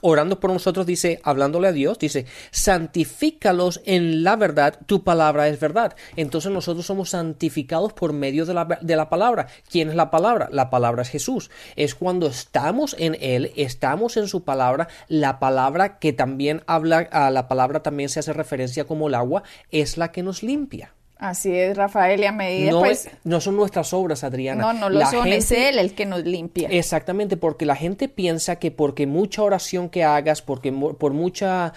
orando 0.00 0.40
por 0.40 0.50
nosotros, 0.50 0.86
dice, 0.86 1.20
hablándole 1.22 1.68
a 1.68 1.72
Dios, 1.72 2.00
dice, 2.00 2.26
santifícalos 2.50 3.80
en 3.84 4.24
la 4.24 4.34
verdad, 4.34 4.76
tu 4.86 5.04
palabra 5.04 5.46
es 5.46 5.60
verdad. 5.60 5.94
Entonces 6.16 6.50
nosotros 6.50 6.84
somos 6.84 7.10
santificados 7.10 7.92
por 7.92 8.12
medio 8.12 8.44
de 8.44 8.54
la, 8.54 8.64
de 8.80 8.96
la 8.96 9.08
palabra. 9.08 9.46
¿Quién 9.70 9.88
es 9.88 9.94
la 9.94 10.10
palabra? 10.10 10.48
La 10.50 10.68
palabra 10.68 11.02
es 11.02 11.10
Jesús. 11.10 11.52
Es 11.76 11.94
cuando 11.94 12.26
estamos 12.26 12.96
en 12.98 13.16
Él, 13.20 13.52
estamos 13.54 14.16
en 14.16 14.26
su 14.26 14.42
palabra, 14.42 14.88
la 15.06 15.38
palabra 15.38 16.00
que 16.00 16.12
también 16.12 16.64
habla, 16.66 17.08
a 17.12 17.30
la 17.30 17.46
palabra 17.46 17.84
también 17.84 18.08
se 18.08 18.18
hace 18.18 18.31
referencia 18.32 18.84
como 18.84 19.08
el 19.08 19.14
agua, 19.14 19.42
es 19.70 19.96
la 19.96 20.12
que 20.12 20.22
nos 20.22 20.42
limpia. 20.42 20.94
Así 21.18 21.54
es, 21.54 21.76
Rafael, 21.76 22.18
y 22.20 22.24
a 22.24 22.32
medida, 22.32 22.72
No, 22.72 22.80
pues, 22.80 23.06
es- 23.06 23.12
no 23.22 23.40
son 23.40 23.54
nuestras 23.54 23.92
obras, 23.92 24.24
Adriana. 24.24 24.60
no, 24.60 24.72
no 24.72 24.90
lo 24.90 24.98
La 24.98 25.06
son, 25.08 25.28
es 25.28 25.48
gente- 25.50 25.68
Él 25.68 25.78
el 25.78 25.94
que 25.94 26.04
nos 26.04 26.24
limpia. 26.24 26.68
Exactamente, 26.68 27.36
porque 27.36 27.64
la 27.64 27.76
gente 27.76 28.08
piensa 28.08 28.56
que 28.56 28.72
porque 28.72 29.06
mucha 29.06 29.44
oración 29.44 29.88
que 29.88 30.02
hagas, 30.02 30.42
porque 30.42 30.72
por 30.72 31.12
mucha 31.12 31.74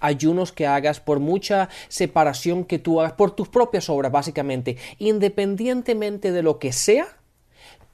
ayunos 0.00 0.50
que 0.50 0.66
hagas, 0.66 0.98
por 0.98 1.20
mucha 1.20 1.68
separación 1.86 2.64
que 2.64 2.80
tú 2.80 3.00
hagas, 3.00 3.12
por 3.12 3.36
tus 3.36 3.48
propias 3.48 3.88
obras, 3.88 4.10
básicamente, 4.10 4.76
independientemente 4.98 6.32
de 6.32 6.42
lo 6.42 6.58
que 6.58 6.72
sea, 6.72 7.06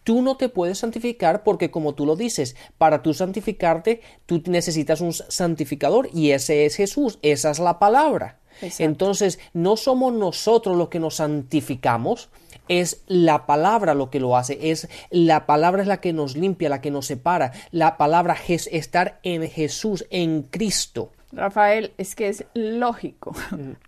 tú 0.04 0.23
no 0.23 0.37
te 0.37 0.49
puedes 0.49 0.78
santificar 0.78 1.42
porque 1.42 1.71
como 1.71 1.94
tú 1.94 2.06
lo 2.06 2.16
dices, 2.16 2.56
para 2.78 3.02
tú 3.02 3.14
santificarte, 3.14 4.00
tú 4.26 4.42
necesitas 4.47 5.00
un 5.00 5.12
santificador 5.12 6.09
y 6.12 6.30
ese 6.30 6.66
es 6.66 6.76
Jesús, 6.76 7.18
esa 7.23 7.50
es 7.50 7.59
la 7.59 7.78
palabra. 7.78 8.38
Exacto. 8.61 8.85
Entonces, 8.85 9.38
no 9.54 9.76
somos 9.76 10.12
nosotros 10.12 10.76
los 10.76 10.88
que 10.88 11.00
nos 11.00 11.16
santificamos, 11.16 12.28
es 12.68 13.02
la 13.06 13.47
palabra 13.47 13.94
lo 13.94 14.11
que 14.11 14.21
lo 14.21 14.37
hace, 14.37 14.71
es 14.71 14.88
la 15.11 15.47
palabra 15.47 15.82
es 15.82 15.88
la 15.88 16.00
que 16.00 16.12
nos 16.12 16.37
limpia, 16.37 16.68
la 16.68 16.80
que 16.80 16.90
nos 16.90 17.06
separa, 17.06 17.52
la 17.71 17.97
palabra 17.97 18.37
es 18.49 18.68
estar 18.71 19.18
en 19.23 19.49
Jesús, 19.49 20.06
en 20.11 20.42
Cristo. 20.42 21.11
Rafael, 21.32 21.92
es 21.97 22.14
que 22.14 22.28
es 22.28 22.44
lógico, 22.54 23.35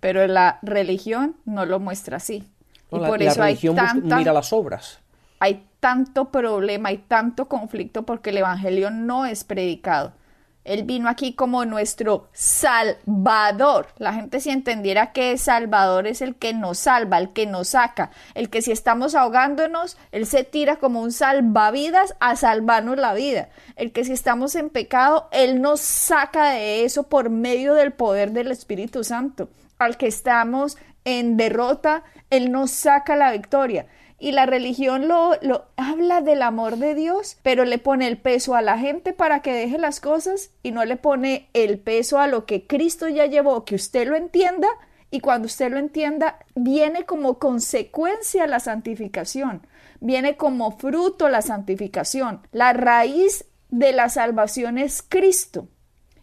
pero 0.01 0.27
la 0.27 0.59
religión 0.63 1.37
no 1.45 1.67
lo 1.67 1.79
muestra 1.79 2.17
así. 2.17 2.45
¿no? 2.91 2.99
Y 2.99 3.01
La, 3.03 3.09
por 3.09 3.23
la 3.23 3.31
eso 3.31 3.43
hay 3.43 3.53
religión 3.53 3.77
tanta, 3.77 4.17
mira 4.17 4.33
las 4.33 4.53
obras. 4.53 4.99
hay 5.41 5.63
tanto 5.85 6.31
problema, 6.31 6.89
hay 6.89 6.97
tanto 6.97 7.47
conflicto 7.47 8.05
porque 8.05 8.31
el 8.31 8.39
Evangelio 8.39 8.91
no 8.91 9.27
es 9.27 9.45
predicado. 9.45 10.15
Él 10.65 10.85
vino 10.85 11.11
aquí 11.11 11.35
como 11.35 11.67
nuestro 11.67 12.31
Salvador. 12.33 13.89
La 13.99 14.15
gente 14.15 14.41
si 14.41 14.49
entendiera 14.49 15.13
que 15.13 15.37
Salvador 15.37 16.07
es 16.07 16.23
el 16.23 16.37
que 16.37 16.55
nos 16.55 16.79
salva, 16.79 17.19
el 17.19 17.35
que 17.35 17.45
nos 17.45 17.69
saca, 17.69 18.13
el 18.35 18.49
que 18.49 18.63
si 18.63 18.73
estamos 18.73 19.15
ahogándonos, 19.15 19.99
Él 20.11 20.25
se 20.25 20.43
tira 20.43 20.77
como 20.77 21.03
un 21.03 21.13
salvavidas 21.13 22.15
a 22.19 22.35
salvarnos 22.35 22.97
la 22.97 23.13
vida. 23.13 23.51
El 23.77 23.93
que 23.93 24.07
si 24.07 24.13
estamos 24.13 24.55
en 24.55 24.71
pecado, 24.71 25.29
Él 25.33 25.61
nos 25.61 25.81
saca 25.81 26.53
de 26.53 26.87
eso 26.87 27.11
por 27.11 27.29
medio 27.29 27.75
del 27.75 27.93
poder 27.93 28.31
del 28.31 28.51
Espíritu 28.53 29.05
Santo. 29.05 29.51
Al 29.79 29.99
que 29.99 30.07
estamos 30.07 30.79
en 31.05 31.37
derrota, 31.37 32.05
Él 32.31 32.51
nos 32.51 32.71
saca 32.71 33.17
la 33.17 33.33
victoria. 33.33 33.85
Y 34.25 34.33
la 34.33 34.47
religión 34.47 35.07
lo, 35.07 35.33
lo 35.43 35.67
habla 35.77 36.23
del 36.23 36.41
amor 36.41 36.79
de 36.79 36.95
Dios, 36.95 37.37
pero 37.43 37.67
le 37.67 37.77
pone 37.77 38.09
el 38.09 38.17
peso 38.17 38.55
a 38.55 38.63
la 38.63 38.79
gente 38.79 39.13
para 39.13 39.43
que 39.43 39.53
deje 39.53 39.77
las 39.77 40.01
cosas 40.01 40.49
y 40.63 40.71
no 40.71 40.87
le 40.87 40.97
pone 40.97 41.51
el 41.53 41.79
peso 41.79 42.19
a 42.19 42.27
lo 42.27 42.47
que 42.47 42.67
Cristo 42.67 43.07
ya 43.07 43.27
llevó, 43.27 43.67
que 43.67 43.75
usted 43.75 44.09
lo 44.09 44.17
entienda 44.17 44.67
y 45.11 45.21
cuando 45.21 45.45
usted 45.45 45.71
lo 45.71 45.77
entienda, 45.77 46.39
viene 46.55 47.05
como 47.05 47.39
consecuencia 47.39 48.47
la 48.47 48.61
santificación, 48.61 49.67
viene 50.01 50.39
como 50.39 50.71
fruto 50.79 51.29
la 51.29 51.43
santificación. 51.43 52.41
La 52.51 52.73
raíz 52.73 53.45
de 53.69 53.93
la 53.93 54.09
salvación 54.09 54.79
es 54.79 55.05
Cristo. 55.07 55.69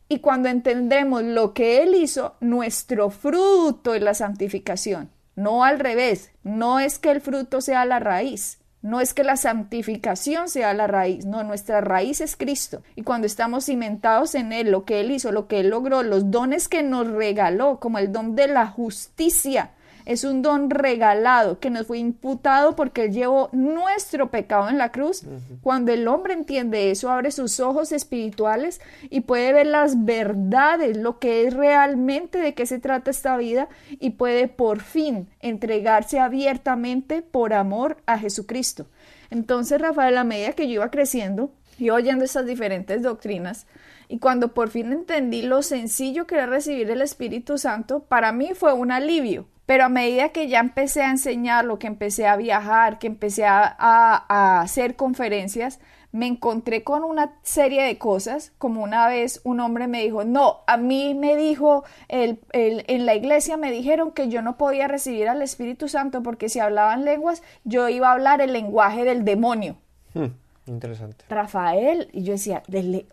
Y 0.09 0.21
cuando 0.21 0.49
entendemos 0.49 1.21
lo 1.21 1.53
que 1.53 1.83
Él 1.83 1.93
hizo, 1.93 2.33
nuestro 2.39 3.11
fruto 3.11 3.93
es 3.93 4.01
la 4.01 4.15
santificación. 4.15 5.11
No 5.41 5.63
al 5.63 5.79
revés, 5.79 6.29
no 6.43 6.79
es 6.79 6.99
que 6.99 7.09
el 7.09 7.19
fruto 7.19 7.61
sea 7.61 7.83
la 7.85 7.99
raíz, 7.99 8.59
no 8.83 9.01
es 9.01 9.15
que 9.15 9.23
la 9.23 9.37
santificación 9.37 10.49
sea 10.49 10.71
la 10.75 10.85
raíz, 10.85 11.25
no, 11.25 11.43
nuestra 11.43 11.81
raíz 11.81 12.21
es 12.21 12.35
Cristo. 12.35 12.83
Y 12.95 13.01
cuando 13.01 13.25
estamos 13.25 13.65
cimentados 13.65 14.35
en 14.35 14.53
Él, 14.53 14.69
lo 14.69 14.85
que 14.85 14.99
Él 14.99 15.09
hizo, 15.09 15.31
lo 15.31 15.47
que 15.47 15.61
Él 15.61 15.69
logró, 15.69 16.03
los 16.03 16.29
dones 16.29 16.67
que 16.67 16.83
nos 16.83 17.07
regaló, 17.07 17.79
como 17.79 17.97
el 17.97 18.11
don 18.11 18.35
de 18.35 18.49
la 18.49 18.67
justicia, 18.67 19.71
es 20.05 20.23
un 20.23 20.41
don 20.41 20.69
regalado 20.69 21.59
que 21.59 21.69
nos 21.69 21.87
fue 21.87 21.99
imputado 21.99 22.75
porque 22.75 23.05
Él 23.05 23.13
llevó 23.13 23.49
nuestro 23.51 24.31
pecado 24.31 24.69
en 24.69 24.77
la 24.77 24.91
cruz. 24.91 25.23
Cuando 25.61 25.91
el 25.91 26.07
hombre 26.07 26.33
entiende 26.33 26.91
eso, 26.91 27.09
abre 27.09 27.31
sus 27.31 27.59
ojos 27.59 27.91
espirituales 27.91 28.81
y 29.09 29.21
puede 29.21 29.53
ver 29.53 29.67
las 29.67 30.05
verdades, 30.05 30.97
lo 30.97 31.19
que 31.19 31.45
es 31.45 31.53
realmente 31.53 32.39
de 32.39 32.53
qué 32.53 32.65
se 32.65 32.79
trata 32.79 33.11
esta 33.11 33.37
vida 33.37 33.69
y 33.89 34.11
puede 34.11 34.47
por 34.47 34.81
fin 34.81 35.27
entregarse 35.39 36.19
abiertamente 36.19 37.21
por 37.21 37.53
amor 37.53 37.97
a 38.05 38.17
Jesucristo. 38.17 38.87
Entonces, 39.29 39.79
Rafael, 39.79 40.17
a 40.17 40.23
medida 40.23 40.53
que 40.53 40.67
yo 40.67 40.73
iba 40.73 40.91
creciendo, 40.91 41.51
y 41.77 41.89
oyendo 41.89 42.23
estas 42.23 42.45
diferentes 42.45 43.01
doctrinas, 43.01 43.65
y 44.07 44.19
cuando 44.19 44.53
por 44.53 44.69
fin 44.69 44.91
entendí 44.91 45.41
lo 45.41 45.63
sencillo 45.63 46.27
que 46.27 46.35
era 46.35 46.45
recibir 46.45 46.91
el 46.91 47.01
Espíritu 47.01 47.57
Santo, 47.57 48.01
para 48.03 48.31
mí 48.33 48.51
fue 48.53 48.73
un 48.73 48.91
alivio, 48.91 49.47
pero 49.65 49.85
a 49.85 49.89
medida 49.89 50.29
que 50.29 50.47
ya 50.47 50.59
empecé 50.59 51.01
a 51.01 51.11
enseñarlo, 51.11 51.79
que 51.79 51.87
empecé 51.87 52.27
a 52.27 52.35
viajar, 52.35 52.99
que 52.99 53.07
empecé 53.07 53.45
a, 53.45 54.61
hacer 54.61 54.95
conferencias, 54.95 55.79
me 56.11 56.27
encontré 56.27 56.83
con 56.83 57.03
una 57.05 57.35
serie 57.41 57.83
de 57.83 57.97
cosas, 57.97 58.51
como 58.57 58.83
una 58.83 59.07
vez 59.07 59.39
un 59.45 59.61
hombre 59.61 59.87
me 59.87 60.03
dijo, 60.03 60.25
no, 60.25 60.59
a 60.67 60.75
mí 60.75 61.13
me 61.13 61.37
dijo, 61.37 61.85
el, 62.09 62.39
en 62.51 63.05
la 63.05 63.15
iglesia 63.15 63.55
me 63.55 63.71
dijeron 63.71 64.11
que 64.11 64.27
yo 64.27 64.41
no 64.41 64.57
podía 64.57 64.89
recibir 64.89 65.29
al 65.29 65.41
Espíritu 65.41 65.87
Santo 65.87 66.21
porque 66.21 66.49
si 66.49 66.59
hablaban 66.59 67.05
lenguas, 67.05 67.41
yo 67.63 67.87
iba 67.87 68.09
a 68.09 68.13
hablar 68.13 68.41
el 68.41 68.51
lenguaje 68.51 69.05
del 69.05 69.23
demonio. 69.23 69.77
Hmm. 70.13 70.40
Interesante. 70.67 71.25
Rafael, 71.27 72.09
y 72.13 72.23
yo 72.23 72.33
decía, 72.33 72.61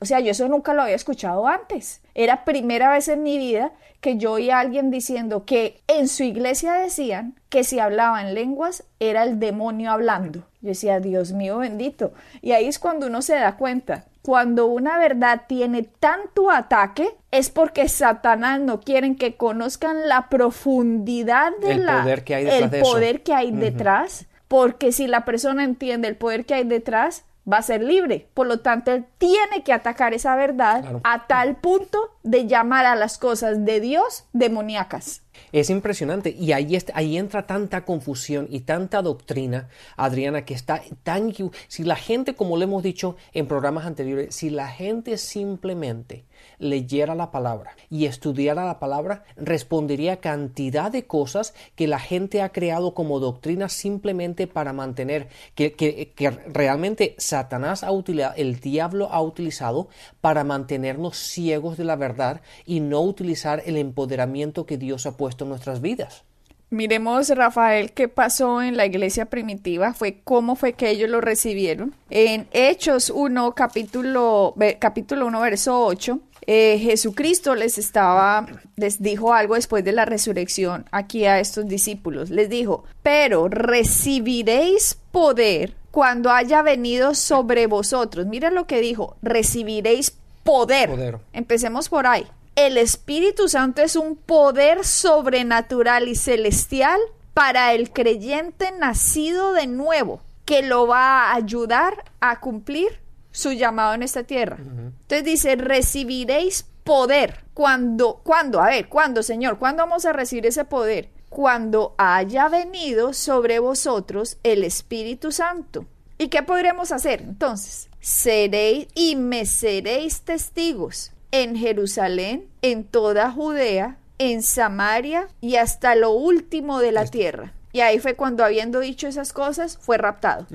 o 0.00 0.04
sea, 0.04 0.20
yo 0.20 0.32
eso 0.32 0.48
nunca 0.48 0.74
lo 0.74 0.82
había 0.82 0.94
escuchado 0.94 1.46
antes. 1.46 2.02
Era 2.14 2.44
primera 2.44 2.90
vez 2.92 3.08
en 3.08 3.22
mi 3.22 3.38
vida 3.38 3.72
que 4.00 4.16
yo 4.16 4.32
oía 4.32 4.58
a 4.58 4.60
alguien 4.60 4.90
diciendo 4.90 5.44
que 5.44 5.80
en 5.88 6.08
su 6.08 6.22
iglesia 6.22 6.74
decían 6.74 7.34
que 7.48 7.64
si 7.64 7.80
hablaban 7.80 8.34
lenguas 8.34 8.84
era 9.00 9.24
el 9.24 9.40
demonio 9.40 9.90
hablando. 9.90 10.40
Yo 10.60 10.68
decía, 10.68 11.00
Dios 11.00 11.32
mío 11.32 11.58
bendito. 11.58 12.12
Y 12.42 12.52
ahí 12.52 12.66
es 12.66 12.78
cuando 12.78 13.06
uno 13.06 13.22
se 13.22 13.34
da 13.34 13.56
cuenta. 13.56 14.04
Cuando 14.22 14.66
una 14.66 14.98
verdad 14.98 15.42
tiene 15.48 15.84
tanto 15.84 16.50
ataque 16.50 17.08
es 17.30 17.48
porque 17.48 17.88
Satanás 17.88 18.60
no 18.60 18.80
quieren 18.80 19.16
que 19.16 19.36
conozcan 19.36 20.08
la 20.08 20.28
profundidad 20.28 21.52
del 21.62 21.86
poder 21.86 22.24
que 22.24 22.34
hay 22.34 22.44
detrás. 22.44 22.72
El 22.72 22.80
poder 22.82 23.22
que 23.22 23.34
hay 23.34 23.50
detrás. 23.52 24.26
Porque 24.48 24.92
si 24.92 25.06
la 25.06 25.24
persona 25.24 25.62
entiende 25.64 26.08
el 26.08 26.16
poder 26.16 26.46
que 26.46 26.54
hay 26.54 26.64
detrás, 26.64 27.24
va 27.50 27.58
a 27.58 27.62
ser 27.62 27.82
libre. 27.82 28.28
Por 28.34 28.46
lo 28.46 28.60
tanto, 28.60 28.92
él 28.92 29.06
tiene 29.18 29.62
que 29.64 29.72
atacar 29.72 30.14
esa 30.14 30.36
verdad 30.36 30.84
a 31.04 31.26
tal 31.26 31.56
punto 31.56 32.10
de 32.22 32.46
llamar 32.46 32.86
a 32.86 32.96
las 32.96 33.18
cosas 33.18 33.64
de 33.64 33.80
Dios 33.80 34.24
demoníacas. 34.32 35.22
Es 35.52 35.70
impresionante. 35.70 36.30
Y 36.30 36.52
ahí, 36.52 36.78
ahí 36.94 37.16
entra 37.16 37.46
tanta 37.46 37.84
confusión 37.84 38.46
y 38.50 38.60
tanta 38.60 39.02
doctrina, 39.02 39.68
Adriana, 39.96 40.44
que 40.44 40.54
está 40.54 40.82
tan... 41.02 41.32
Si 41.68 41.84
la 41.84 41.96
gente, 41.96 42.34
como 42.34 42.56
lo 42.56 42.64
hemos 42.64 42.82
dicho 42.82 43.16
en 43.32 43.46
programas 43.46 43.86
anteriores, 43.86 44.34
si 44.34 44.50
la 44.50 44.68
gente 44.68 45.18
simplemente 45.18 46.24
leyera 46.58 47.14
la 47.14 47.30
palabra 47.30 47.76
y 47.90 48.06
estudiara 48.06 48.64
la 48.64 48.78
palabra, 48.78 49.24
respondería 49.36 50.20
cantidad 50.20 50.90
de 50.90 51.06
cosas 51.06 51.54
que 51.74 51.86
la 51.86 51.98
gente 51.98 52.42
ha 52.42 52.50
creado 52.50 52.94
como 52.94 53.20
doctrina 53.20 53.68
simplemente 53.68 54.46
para 54.46 54.72
mantener, 54.72 55.28
que, 55.54 55.72
que 55.74 56.30
realmente 56.30 57.14
Satanás 57.18 57.82
ha 57.82 57.92
utilizado, 57.92 58.34
el 58.36 58.60
diablo 58.60 59.08
ha 59.10 59.22
utilizado 59.22 59.88
para 60.20 60.44
mantenernos 60.44 61.16
ciegos 61.16 61.76
de 61.76 61.84
la 61.84 61.96
verdad 61.96 62.40
y 62.64 62.80
no 62.80 63.00
utilizar 63.00 63.62
el 63.66 63.76
empoderamiento 63.76 64.66
que 64.66 64.78
Dios 64.78 65.06
ha 65.06 65.16
puesto 65.16 65.27
en 65.44 65.50
nuestras 65.50 65.80
vidas. 65.80 66.24
Miremos, 66.70 67.30
Rafael, 67.30 67.92
qué 67.92 68.08
pasó 68.08 68.60
en 68.60 68.76
la 68.76 68.84
iglesia 68.84 69.24
primitiva, 69.24 69.94
fue 69.94 70.20
cómo 70.22 70.54
fue 70.54 70.74
que 70.74 70.90
ellos 70.90 71.08
lo 71.08 71.22
recibieron. 71.22 71.94
En 72.10 72.46
Hechos 72.52 73.08
1, 73.08 73.54
capítulo, 73.54 74.54
capítulo 74.78 75.26
1, 75.26 75.40
verso 75.40 75.86
8, 75.86 76.20
eh, 76.46 76.78
Jesucristo 76.78 77.54
les 77.54 77.78
estaba, 77.78 78.46
les 78.76 79.00
dijo 79.00 79.32
algo 79.32 79.54
después 79.54 79.82
de 79.82 79.92
la 79.92 80.04
resurrección 80.04 80.84
aquí 80.90 81.24
a 81.24 81.40
estos 81.40 81.66
discípulos. 81.66 82.28
Les 82.28 82.50
dijo, 82.50 82.84
pero 83.02 83.48
recibiréis 83.48 84.98
poder 85.10 85.74
cuando 85.90 86.30
haya 86.30 86.60
venido 86.60 87.14
sobre 87.14 87.66
vosotros. 87.66 88.26
Mira 88.26 88.50
lo 88.50 88.66
que 88.66 88.82
dijo, 88.82 89.16
recibiréis 89.22 90.18
poder. 90.44 90.90
poder. 90.90 91.18
Empecemos 91.32 91.88
por 91.88 92.06
ahí 92.06 92.26
el 92.58 92.76
Espíritu 92.76 93.48
Santo 93.48 93.82
es 93.82 93.94
un 93.94 94.16
poder 94.16 94.84
sobrenatural 94.84 96.08
y 96.08 96.16
celestial 96.16 96.98
para 97.32 97.72
el 97.72 97.92
creyente 97.92 98.72
nacido 98.72 99.52
de 99.52 99.68
nuevo, 99.68 100.22
que 100.44 100.62
lo 100.62 100.88
va 100.88 101.30
a 101.30 101.34
ayudar 101.36 102.04
a 102.18 102.40
cumplir 102.40 103.00
su 103.30 103.52
llamado 103.52 103.94
en 103.94 104.02
esta 104.02 104.24
tierra. 104.24 104.56
Entonces 104.58 105.22
dice, 105.22 105.54
recibiréis 105.54 106.66
poder. 106.82 107.44
Cuando, 107.54 108.22
cuando, 108.24 108.60
a 108.60 108.70
ver, 108.70 108.88
¿cuándo, 108.88 109.22
Señor? 109.22 109.60
¿Cuándo 109.60 109.84
vamos 109.84 110.04
a 110.04 110.12
recibir 110.12 110.46
ese 110.46 110.64
poder? 110.64 111.10
Cuando 111.28 111.94
haya 111.96 112.48
venido 112.48 113.12
sobre 113.12 113.60
vosotros 113.60 114.36
el 114.42 114.64
Espíritu 114.64 115.30
Santo. 115.30 115.86
¿Y 116.18 116.26
qué 116.26 116.42
podremos 116.42 116.90
hacer? 116.90 117.20
Entonces, 117.20 117.88
seréis 118.00 118.88
y 118.96 119.14
me 119.14 119.46
seréis 119.46 120.22
testigos 120.22 121.12
en 121.30 121.56
Jerusalén, 121.56 122.46
en 122.62 122.84
toda 122.84 123.30
Judea, 123.30 123.98
en 124.18 124.42
Samaria 124.42 125.28
y 125.40 125.56
hasta 125.56 125.94
lo 125.94 126.10
último 126.10 126.80
de 126.80 126.92
la 126.92 127.06
tierra. 127.06 127.52
Y 127.72 127.80
ahí 127.80 127.98
fue 127.98 128.14
cuando, 128.14 128.44
habiendo 128.44 128.80
dicho 128.80 129.06
esas 129.06 129.32
cosas, 129.32 129.78
fue 129.80 129.98
raptado. 129.98 130.46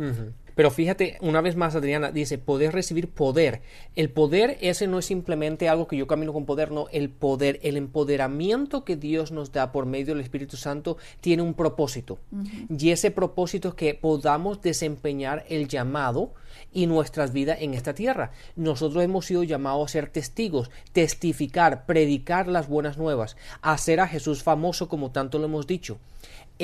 Pero 0.56 0.72
fíjate, 0.72 1.18
una 1.22 1.42
vez 1.42 1.56
más, 1.56 1.76
Adriana, 1.76 2.12
dice, 2.12 2.38
poder 2.38 2.74
recibir 2.74 3.10
poder. 3.10 3.62
El 3.96 4.10
poder 4.10 4.58
ese 4.62 4.88
no 4.88 5.00
es 5.00 5.06
simplemente 5.06 5.70
algo 5.70 5.88
que 5.88 5.98
yo 5.98 6.08
camino 6.08 6.34
con 6.34 6.46
poder, 6.46 6.72
no, 6.72 6.88
el 6.92 7.10
poder, 7.10 7.60
el 7.64 7.78
empoderamiento 7.78 8.84
que 8.84 8.96
Dios 8.96 9.32
nos 9.32 9.52
da 9.52 9.72
por 9.72 9.86
medio 9.86 10.14
del 10.14 10.24
Espíritu 10.24 10.58
Santo 10.58 10.98
tiene 11.22 11.44
un 11.44 11.54
propósito. 11.54 12.20
Y 12.70 12.92
ese 12.92 13.12
propósito 13.12 13.70
es 13.70 13.74
que 13.76 13.94
podamos 13.94 14.62
desempeñar 14.62 15.46
el 15.50 15.68
llamado 15.68 16.34
y 16.72 16.88
nuestras 16.88 17.34
vidas 17.34 17.58
en 17.62 17.74
esta 17.74 17.94
tierra. 17.94 18.32
Nosotros 18.56 19.04
hemos 19.04 19.26
sido 19.26 19.44
llamados 19.44 19.90
a 19.90 19.92
ser 19.92 20.10
testigos, 20.10 20.72
testificar, 20.92 21.86
predicar 21.86 22.48
las 22.48 22.68
buenas 22.68 22.98
nuevas, 22.98 23.38
hacer 23.62 24.00
a 24.00 24.08
Jesús 24.08 24.44
famoso 24.44 24.90
como 24.90 25.12
tanto 25.12 25.40
lo 25.40 25.46
hemos 25.46 25.68
dicho. 25.68 25.98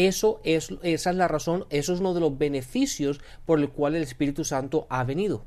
Eso 0.08 0.40
es, 0.46 0.70
esa 0.82 1.10
es 1.10 1.16
la 1.18 1.28
razón, 1.28 1.66
eso 1.70 1.92
es 1.92 2.00
uno 2.00 2.14
de 2.14 2.22
los 2.22 2.38
beneficios 2.38 3.20
por 3.46 3.60
el 3.60 3.68
cual 3.68 3.96
el 3.96 4.04
Espíritu 4.04 4.46
Santo 4.46 4.88
ha 4.90 5.04
venido. 5.04 5.44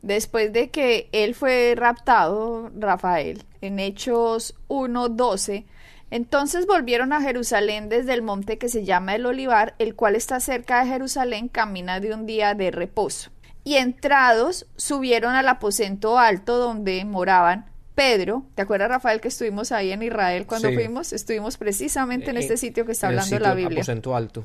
Después 0.00 0.52
de 0.52 0.70
que 0.70 1.08
él 1.10 1.34
fue 1.34 1.74
raptado, 1.76 2.70
Rafael, 2.78 3.42
en 3.60 3.80
Hechos 3.80 4.54
1.12, 4.68 5.64
entonces 6.12 6.68
volvieron 6.68 7.12
a 7.12 7.20
Jerusalén 7.20 7.88
desde 7.88 8.14
el 8.14 8.22
monte 8.22 8.58
que 8.58 8.68
se 8.68 8.84
llama 8.84 9.16
el 9.16 9.26
Olivar, 9.26 9.74
el 9.80 9.96
cual 9.96 10.14
está 10.14 10.38
cerca 10.38 10.84
de 10.84 10.90
Jerusalén, 10.90 11.48
camina 11.48 11.98
de 11.98 12.14
un 12.14 12.26
día 12.26 12.54
de 12.54 12.70
reposo. 12.70 13.32
Y 13.64 13.74
entrados 13.74 14.68
subieron 14.76 15.34
al 15.34 15.48
aposento 15.48 16.16
alto 16.16 16.58
donde 16.58 17.04
moraban 17.04 17.66
Pedro, 17.94 18.44
¿te 18.54 18.62
acuerdas 18.62 18.88
Rafael 18.88 19.20
que 19.20 19.28
estuvimos 19.28 19.72
ahí 19.72 19.92
en 19.92 20.02
Israel 20.02 20.46
cuando 20.46 20.72
fuimos? 20.72 21.12
Estuvimos 21.12 21.56
precisamente 21.56 22.30
en 22.30 22.36
este 22.36 22.56
sitio 22.56 22.86
que 22.86 22.92
está 22.92 23.08
hablando 23.08 23.38
la 23.38 23.54
Biblia. 23.54 23.80
Aposento 23.80 24.16
alto. 24.16 24.44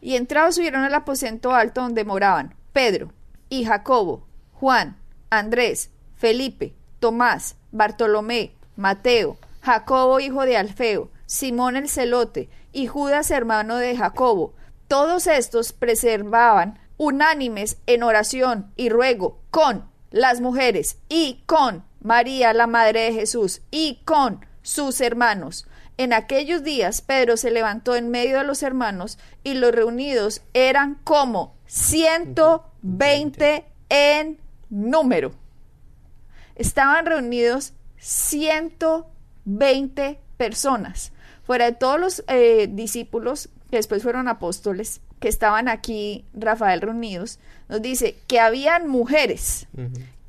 Y 0.00 0.16
entrados 0.16 0.56
subieron 0.56 0.82
al 0.82 0.94
aposento 0.94 1.54
alto 1.54 1.82
donde 1.82 2.04
moraban 2.04 2.54
Pedro 2.72 3.12
y 3.48 3.64
Jacobo, 3.64 4.26
Juan, 4.52 4.96
Andrés, 5.30 5.90
Felipe, 6.16 6.74
Tomás, 6.98 7.56
Bartolomé, 7.72 8.52
Mateo, 8.76 9.38
Jacobo 9.62 10.20
hijo 10.20 10.44
de 10.44 10.56
Alfeo, 10.56 11.10
Simón 11.26 11.76
el 11.76 11.88
celote 11.88 12.48
y 12.72 12.86
Judas 12.86 13.30
hermano 13.30 13.76
de 13.76 13.96
Jacobo, 13.96 14.54
Todos 14.88 15.26
estos 15.26 15.72
preservaban 15.72 16.78
unánimes 16.96 17.78
en 17.86 18.02
oración 18.02 18.72
y 18.76 18.88
ruego 18.88 19.38
con 19.50 19.88
las 20.10 20.40
mujeres 20.40 20.98
y 21.08 21.42
con 21.46 21.84
María, 22.00 22.52
la 22.52 22.66
Madre 22.66 23.00
de 23.00 23.12
Jesús, 23.12 23.62
y 23.70 24.00
con 24.04 24.44
sus 24.62 25.00
hermanos. 25.00 25.66
En 25.96 26.12
aquellos 26.12 26.64
días 26.64 27.02
Pedro 27.02 27.36
se 27.36 27.50
levantó 27.50 27.94
en 27.94 28.10
medio 28.10 28.38
de 28.38 28.44
los 28.44 28.62
hermanos 28.62 29.18
y 29.44 29.54
los 29.54 29.72
reunidos 29.72 30.42
eran 30.54 30.96
como 31.04 31.54
120 31.66 33.64
en 33.90 34.38
número. 34.70 35.32
Estaban 36.56 37.04
reunidos 37.04 37.74
120 37.98 40.18
personas, 40.38 41.12
fuera 41.42 41.66
de 41.66 41.72
todos 41.72 42.00
los 42.00 42.24
eh, 42.28 42.68
discípulos 42.70 43.50
que 43.70 43.76
después 43.76 44.02
fueron 44.02 44.28
apóstoles, 44.28 45.02
que 45.20 45.28
estaban 45.28 45.68
aquí, 45.68 46.24
Rafael, 46.32 46.80
reunidos, 46.80 47.38
nos 47.68 47.82
dice 47.82 48.16
que 48.26 48.40
habían 48.40 48.88
mujeres, 48.88 49.68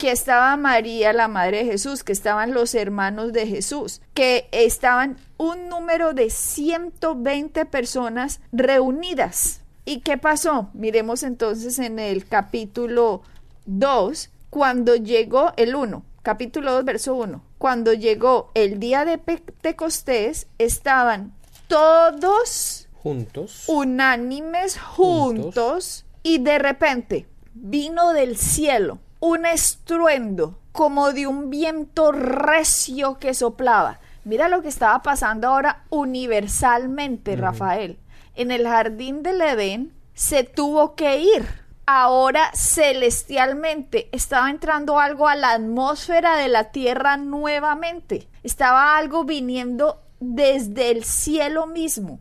que 0.01 0.10
estaba 0.10 0.58
María, 0.58 1.13
la 1.13 1.27
madre 1.27 1.60
de 1.60 1.65
Jesús, 1.65 2.03
que 2.03 2.12
estaban 2.12 2.55
los 2.55 2.74
hermanos 2.74 3.34
de 3.34 3.46
Jesús, 3.46 4.01
que 4.15 4.50
estaban 4.51 5.17
un 5.38 5.70
número 5.70 6.15
de 6.15 6.31
120 6.31 7.67
personas 7.67 8.41
reunidas. 8.51 9.62
¿Y 9.86 10.00
qué 10.00 10.17
pasó? 10.17 10.72
Miremos 10.74 11.22
entonces 11.22 11.77
en 11.77 12.00
el 12.00 12.25
capítulo 12.25 13.22
2, 13.67 14.31
cuando 14.50 14.96
llegó 14.96 15.53
el 15.55 15.75
1, 15.75 16.03
capítulo 16.24 16.72
2, 16.74 16.84
verso 16.84 17.13
1. 17.13 17.43
Cuando 17.60 17.93
llegó 17.93 18.50
el 18.55 18.79
día 18.79 19.05
de 19.05 19.20
Pentecostés, 19.20 20.48
estaban 20.58 21.31
todos 21.67 22.89
juntos, 23.03 23.65
unánimes 23.67 24.79
juntos, 24.79 26.08
y 26.24 26.39
de 26.39 26.58
repente 26.58 27.27
vino 27.53 28.13
del 28.13 28.36
cielo 28.36 28.98
un 29.22 29.46
estruendo 29.46 30.60
como 30.72 31.13
de 31.13 31.28
un 31.28 31.50
viento 31.50 32.12
recio 32.12 33.20
que 33.20 33.34
soplaba. 33.34 34.00
Mira 34.25 34.50
lo 34.50 34.62
que 34.62 34.68
estaba 34.68 35.01
pasando 35.04 35.48
ahora 35.48 35.84
universalmente, 35.90 37.36
Rafael. 37.36 38.00
En 38.36 38.51
el 38.51 38.68
jardín 38.68 39.22
del 39.22 39.42
Edén 39.42 39.94
se 40.16 40.44
tuvo 40.44 40.96
que 40.96 41.20
ir. 41.20 41.48
Ahora 41.86 42.50
celestialmente 42.56 44.10
estaba 44.12 44.50
entrando 44.50 45.00
algo 45.00 45.28
a 45.28 45.36
la 45.36 45.51
atmósfera 45.51 46.38
de 46.38 46.48
la 46.48 46.72
tierra 46.72 47.18
nuevamente. 47.18 48.28
Estaba 48.42 48.98
algo 48.98 49.24
viniendo 49.24 50.01
desde 50.20 50.90
el 50.90 51.04
cielo 51.04 51.68
mismo. 51.68 52.20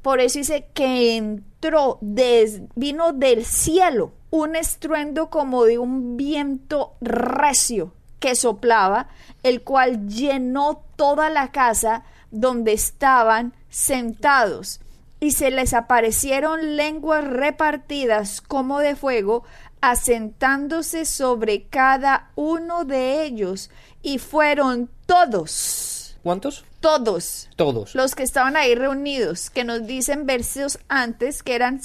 Por 0.00 0.20
eso 0.20 0.38
dice 0.38 0.68
que 0.74 1.16
entró, 1.16 1.98
vino 2.00 3.12
del 3.12 3.44
cielo 3.44 4.12
un 4.30 4.56
estruendo 4.56 5.30
como 5.30 5.64
de 5.64 5.78
un 5.78 6.16
viento 6.16 6.94
recio 7.00 7.92
que 8.18 8.34
soplaba, 8.34 9.08
el 9.42 9.62
cual 9.62 10.08
llenó 10.08 10.82
toda 10.96 11.30
la 11.30 11.52
casa 11.52 12.04
donde 12.30 12.72
estaban 12.72 13.54
sentados. 13.68 14.80
Y 15.20 15.32
se 15.32 15.50
les 15.50 15.72
aparecieron 15.72 16.76
lenguas 16.76 17.24
repartidas 17.24 18.40
como 18.40 18.80
de 18.80 18.96
fuego, 18.96 19.44
asentándose 19.80 21.04
sobre 21.04 21.64
cada 21.64 22.30
uno 22.34 22.84
de 22.84 23.24
ellos, 23.24 23.70
y 24.02 24.18
fueron 24.18 24.90
todos. 25.06 26.16
¿Cuántos? 26.22 26.64
Todos. 26.80 27.48
Todos. 27.56 27.94
Los 27.94 28.14
que 28.14 28.22
estaban 28.22 28.56
ahí 28.56 28.74
reunidos, 28.74 29.50
que 29.50 29.64
nos 29.64 29.86
dicen 29.86 30.26
versos 30.26 30.78
antes 30.88 31.42
que 31.42 31.54
eran 31.54 31.82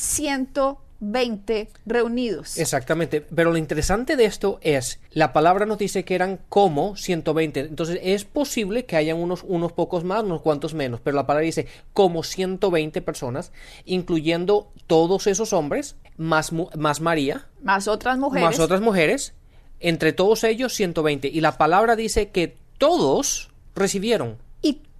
120 1.01 1.69
reunidos. 1.85 2.57
Exactamente. 2.57 3.21
Pero 3.21 3.51
lo 3.51 3.57
interesante 3.57 4.15
de 4.15 4.25
esto 4.25 4.59
es, 4.61 4.99
la 5.11 5.33
palabra 5.33 5.65
nos 5.65 5.79
dice 5.79 6.05
que 6.05 6.15
eran 6.15 6.39
como 6.47 6.95
120. 6.95 7.59
Entonces 7.61 7.99
es 8.01 8.23
posible 8.23 8.85
que 8.85 8.95
hayan 8.95 9.17
unos, 9.17 9.43
unos 9.43 9.73
pocos 9.73 10.03
más, 10.03 10.23
unos 10.23 10.41
cuantos 10.41 10.73
menos. 10.73 11.01
Pero 11.01 11.15
la 11.15 11.25
palabra 11.25 11.45
dice 11.45 11.67
como 11.93 12.23
120 12.23 13.01
personas, 13.01 13.51
incluyendo 13.85 14.71
todos 14.87 15.27
esos 15.27 15.53
hombres, 15.53 15.95
más, 16.17 16.51
más 16.53 17.01
María. 17.01 17.47
Más 17.63 17.87
otras 17.87 18.17
mujeres. 18.17 18.45
Más 18.45 18.59
otras 18.59 18.81
mujeres. 18.81 19.33
Entre 19.79 20.13
todos 20.13 20.43
ellos 20.43 20.73
120. 20.73 21.27
Y 21.27 21.41
la 21.41 21.57
palabra 21.57 21.95
dice 21.95 22.29
que 22.29 22.57
todos 22.77 23.49
recibieron 23.75 24.37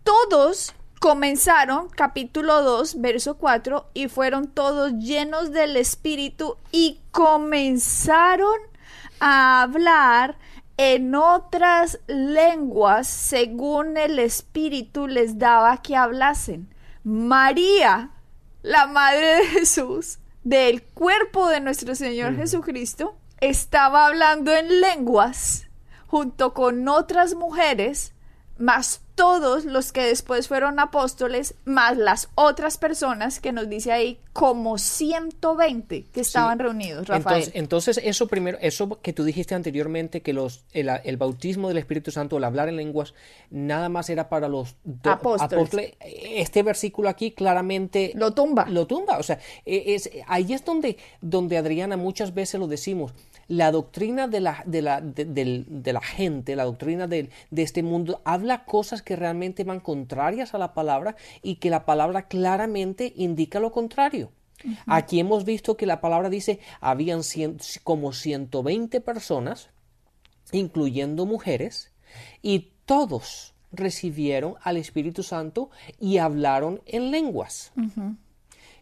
todos 0.04 0.74
comenzaron, 1.02 1.90
capítulo 1.90 2.62
2, 2.62 3.02
verso 3.02 3.36
4, 3.40 3.90
y 3.96 4.08
fueron 4.08 4.48
todos 4.48 4.94
llenos 5.00 5.52
del 5.52 5.76
Espíritu 5.76 6.58
y 6.72 7.00
comenzaron 7.10 8.54
a 9.20 9.64
hablar 9.64 10.38
en 10.78 11.16
otras 11.16 12.00
lenguas 12.06 13.08
según 13.08 13.98
el 13.98 14.20
Espíritu 14.20 15.08
les 15.08 15.40
daba 15.40 15.82
que 15.82 15.96
hablasen. 15.96 16.72
María, 17.04 18.12
la 18.62 18.86
Madre 18.86 19.38
de 19.38 19.46
Jesús, 19.48 20.20
del 20.44 20.84
cuerpo 20.84 21.50
de 21.50 21.62
nuestro 21.62 21.96
Señor 21.96 22.36
Jesucristo, 22.36 23.18
estaba 23.40 24.06
hablando 24.06 24.56
en 24.56 24.82
lenguas 24.82 25.68
junto 26.06 26.54
con 26.54 26.88
otras 26.88 27.34
mujeres 27.34 28.14
más 28.62 29.02
todos 29.15 29.65
los 29.65 29.91
que 29.91 30.02
después 30.02 30.47
fueron 30.47 30.80
apóstoles, 30.80 31.54
más 31.65 31.97
las 31.97 32.30
otras 32.36 32.78
personas 32.78 33.39
que 33.39 33.52
nos 33.52 33.69
dice 33.69 33.91
ahí 33.91 34.19
como 34.34 34.78
120 34.78 36.06
que 36.12 36.21
estaban 36.21 36.58
reunidos, 36.58 37.08
Rafael. 37.08 37.52
Entonces, 37.54 38.00
eso 38.04 38.28
primero, 38.28 38.58
eso 38.62 39.00
que 39.02 39.13
tú 39.13 39.24
dijiste 39.24 39.54
anteriormente, 39.54 40.21
que 40.21 40.34
los, 40.34 40.63
el, 40.71 41.17
bautismo 41.17 41.67
del 41.67 41.78
Espíritu 41.78 42.12
Santo, 42.12 42.38
el 42.38 42.43
hablar 42.43 42.69
en 42.69 42.78
lenguas, 42.78 43.13
nada 43.52 43.89
más 43.89 44.10
era 44.10 44.30
para 44.30 44.47
los 44.47 44.76
apóstoles. 45.04 45.93
Este 46.00 46.63
versículo 46.63 47.10
aquí 47.10 47.32
claramente 47.32 48.13
lo 48.15 48.34
tumba. 48.34 48.67
Lo 48.69 48.88
tumba. 48.88 49.19
O 49.19 49.24
sea, 49.24 49.39
e, 49.65 49.93
es, 49.93 50.10
ahí 50.28 50.54
es 50.54 50.65
donde, 50.65 50.97
donde 51.21 51.58
Adriana 51.58 51.97
muchas 51.97 52.34
veces 52.34 52.60
lo 52.60 52.67
decimos 52.67 53.13
la 53.52 53.70
doctrina 53.70 54.30
de 54.30 54.40
la, 54.40 54.64
de 54.66 54.82
la, 54.82 55.02
de, 55.02 55.92
la 55.94 56.02
gente, 56.02 56.56
la 56.56 56.64
doctrina 56.64 57.08
de, 57.08 57.30
este 57.52 57.84
mundo, 57.84 58.22
habla 58.24 58.64
cosas 58.64 59.02
que 59.02 59.18
realmente 59.18 59.66
van 59.66 59.82
contrarias 59.82 60.54
a 60.54 60.58
la 60.58 60.74
palabra 60.74 61.18
y 61.42 61.56
que 61.56 61.70
la 61.70 61.86
palabra 61.86 62.30
claramente 62.30 63.12
indica 63.14 63.60
lo 63.60 63.74
contrario. 63.74 64.32
Aquí 64.88 65.20
hemos 65.20 65.44
visto 65.44 65.76
que 65.76 65.86
la 65.86 66.00
palabra 66.00 66.30
dice, 66.30 66.62
habían 66.80 67.24
como 67.84 68.14
120 68.14 69.02
personas, 69.02 69.70
incluyendo 70.54 71.26
mujeres, 71.26 71.92
y 72.42 72.72
todos 72.86 73.54
recibieron 73.74 74.56
al 74.62 74.78
Espíritu 74.78 75.24
Santo 75.24 75.72
y 76.00 76.20
hablaron 76.20 76.82
en 76.86 77.12
lenguas. 77.12 77.74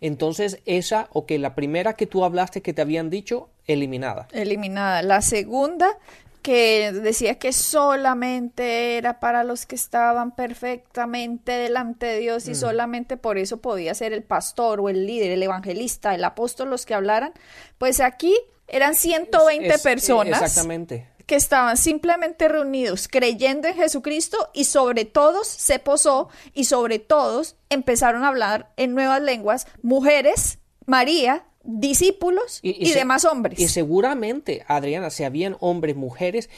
Entonces, 0.02 0.60
esa, 0.66 1.10
o 1.12 1.26
que 1.26 1.40
la 1.40 1.56
primera 1.56 1.94
que 1.94 2.06
tú 2.06 2.24
hablaste 2.24 2.62
que 2.62 2.74
te 2.74 2.82
habían 2.82 3.10
dicho, 3.10 3.50
eliminada. 3.68 4.28
Eliminada. 4.32 5.02
La 5.02 5.22
segunda, 5.22 5.98
que 6.42 6.92
decía 6.92 7.36
que 7.36 7.52
solamente 7.52 8.98
era 8.98 9.20
para 9.20 9.44
los 9.44 9.66
que 9.66 9.76
estaban 9.76 10.36
perfectamente 10.36 11.52
delante 11.52 12.06
de 12.06 12.20
Dios 12.20 12.48
y 12.48 12.52
mm. 12.52 12.56
solamente 12.56 13.18
por 13.18 13.38
eso 13.38 13.58
podía 13.58 13.94
ser 13.94 14.14
el 14.14 14.24
pastor 14.24 14.80
o 14.80 14.90
el 14.90 15.06
líder, 15.06 15.32
el 15.32 15.44
evangelista, 15.44 16.16
el 16.16 16.24
apóstol 16.24 16.70
los 16.70 16.86
que 16.86 16.94
hablaran. 16.94 17.34
Pues 17.78 18.00
aquí 18.00 18.36
eran 18.68 18.96
120 18.96 19.80
personas. 19.80 20.42
Exactamente 20.42 21.19
que 21.30 21.36
estaban 21.36 21.78
simplemente 21.78 22.48
reunidos 22.48 23.08
creyendo 23.08 23.68
en 23.68 23.76
Jesucristo 23.76 24.50
y 24.52 24.64
sobre 24.64 25.06
todos 25.06 25.48
se 25.48 25.78
posó 25.78 26.30
y 26.56 26.64
sobre 26.64 26.98
todos 26.98 27.56
empezaron 27.70 28.24
a 28.24 28.30
hablar 28.30 28.74
en 28.78 28.96
nuevas 28.96 29.22
lenguas 29.22 29.68
mujeres, 29.84 30.58
María, 30.88 31.46
discípulos 31.64 32.62
y, 32.64 32.94
demás 32.94 33.26
hombres. 33.26 33.60
Y 33.60 33.68
seguramente, 33.68 34.66
Adriana, 34.68 35.12
si 35.12 35.24
habían 35.24 35.56
hombres, 35.60 35.96
mujeres, 35.96 36.50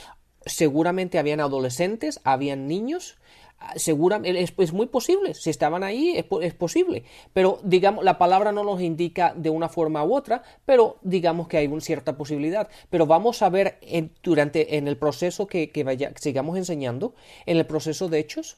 seguramente 0.45 1.19
habían 1.19 1.41
adolescentes, 1.41 2.21
habían 2.23 2.69
niños, 2.69 3.17
seguramente 3.76 4.41
es, 4.41 4.74
muy 4.74 4.88
posible, 4.88 5.34
si 5.34 5.50
estaban 5.50 5.84
ahí 5.84 6.24
es, 6.41 6.54
posible, 6.54 7.04
pero 7.34 7.60
digamos, 7.63 8.04
la 8.04 8.17
palabra 8.17 8.52
no 8.52 8.63
nos 8.63 8.82
indica 8.82 9.34
de 9.36 9.50
una 9.50 9.69
forma 9.69 10.04
u 10.04 10.15
otra, 10.15 10.43
pero 10.65 10.97
digamos 11.02 11.47
que 11.47 11.58
hay 11.58 11.67
una 11.67 11.82
cierta 11.82 12.17
posibilidad. 12.17 12.69
Pero 12.89 13.06
vamos 13.06 13.41
a 13.41 13.50
ver 13.50 13.78
en, 13.82 14.12
durante 14.24 14.78
en 14.78 14.88
el 14.88 14.97
proceso 14.97 15.47
que, 15.47 15.69
vaya, 15.86 16.12
sigamos 16.19 16.58
enseñando, 16.58 17.13
en 17.45 17.58
el 17.58 17.65
proceso 17.65 18.10
de 18.10 18.19
hechos, 18.19 18.58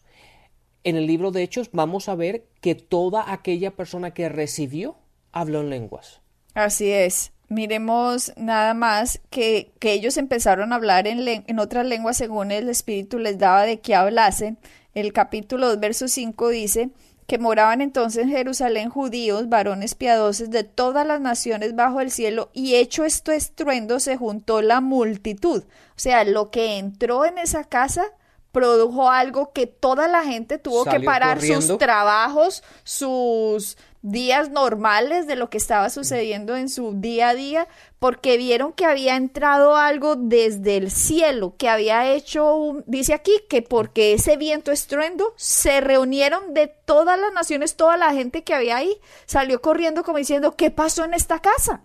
en 0.84 0.96
el 0.98 1.08
libro 1.08 1.32
de 1.32 1.44
hechos 1.44 1.70
vamos 1.72 2.10
a 2.10 2.16
ver 2.16 2.46
que 2.62 2.76
toda 2.76 3.32
aquella 3.32 3.72
persona 3.72 4.14
que 4.14 4.30
recibió 4.30 4.96
habló 5.32 5.62
en 5.62 5.70
lenguas. 5.70 6.22
Así 6.54 6.92
es. 6.92 7.33
Miremos 7.54 8.34
nada 8.36 8.74
más 8.74 9.22
que, 9.30 9.72
que 9.80 9.94
ellos 9.94 10.18
empezaron 10.18 10.74
a 10.74 10.76
hablar 10.76 11.08
en, 11.08 11.28
en 11.28 11.60
otras 11.60 11.86
lenguas 11.86 12.18
según 12.18 12.52
el 12.52 12.70
Espíritu 12.70 13.20
les 13.20 13.38
daba 13.38 13.64
de 13.64 13.80
que 13.80 13.96
hablasen 13.96 14.58
el 14.94 15.14
capítulo 15.14 15.70
2, 15.70 15.80
verso 15.80 16.08
5 16.08 16.50
dice, 16.50 16.90
que 17.28 17.38
moraban 17.38 17.82
entonces 17.82 18.24
en 18.24 18.30
Jerusalén 18.30 18.90
judíos, 18.90 19.50
varones 19.50 19.96
piadosos 19.96 20.50
de 20.50 20.64
todas 20.64 21.06
las 21.08 21.22
naciones 21.22 21.76
bajo 21.76 22.02
el 22.02 22.12
cielo, 22.12 22.50
y 22.54 22.76
hecho 22.76 23.06
esto 23.06 23.32
estruendo 23.32 24.00
se 24.00 24.18
juntó 24.18 24.62
la 24.62 24.82
multitud. 24.82 25.64
O 25.64 26.00
sea, 26.00 26.24
lo 26.24 26.52
que 26.52 26.78
entró 26.78 27.26
en 27.26 27.38
esa 27.38 27.64
casa 27.64 28.06
produjo 28.52 29.10
algo 29.10 29.52
que 29.52 29.66
toda 29.66 30.08
la 30.08 30.24
gente 30.24 30.60
tuvo 30.60 30.86
que 30.86 31.00
parar 31.00 31.42
sus 31.42 31.78
trabajos, 31.80 32.64
sus 32.84 33.78
días 34.04 34.52
normales 34.52 35.28
de 35.28 35.38
lo 35.38 35.50
que 35.50 35.58
estaba 35.58 35.90
sucediendo 35.90 36.58
en 36.58 36.68
su 36.68 36.94
día 37.00 37.30
a 37.30 37.34
día, 37.34 37.68
porque 38.00 38.38
vieron 38.38 38.74
que 38.74 38.86
había 38.86 39.16
entrado 39.16 39.78
algo 39.78 40.18
desde 40.18 40.76
el 40.76 40.92
cielo, 40.92 41.56
que 41.58 41.70
había 41.70 42.12
hecho, 42.12 42.54
un, 42.56 42.84
dice 42.86 43.14
aquí, 43.14 43.32
que 43.50 43.62
porque 43.62 44.14
ese 44.14 44.36
viento 44.36 44.74
estruendo, 44.74 45.34
se 45.38 45.80
reunieron 45.80 46.54
de 46.54 46.68
todas 46.68 47.18
las 47.18 47.32
naciones, 47.32 47.78
toda 47.78 47.96
la 47.96 48.12
gente 48.12 48.44
que 48.44 48.54
había 48.54 48.76
ahí, 48.76 48.98
salió 49.26 49.62
corriendo 49.62 50.04
como 50.04 50.18
diciendo, 50.18 50.58
¿qué 50.58 50.70
pasó 50.70 51.06
en 51.06 51.14
esta 51.14 51.40
casa? 51.40 51.82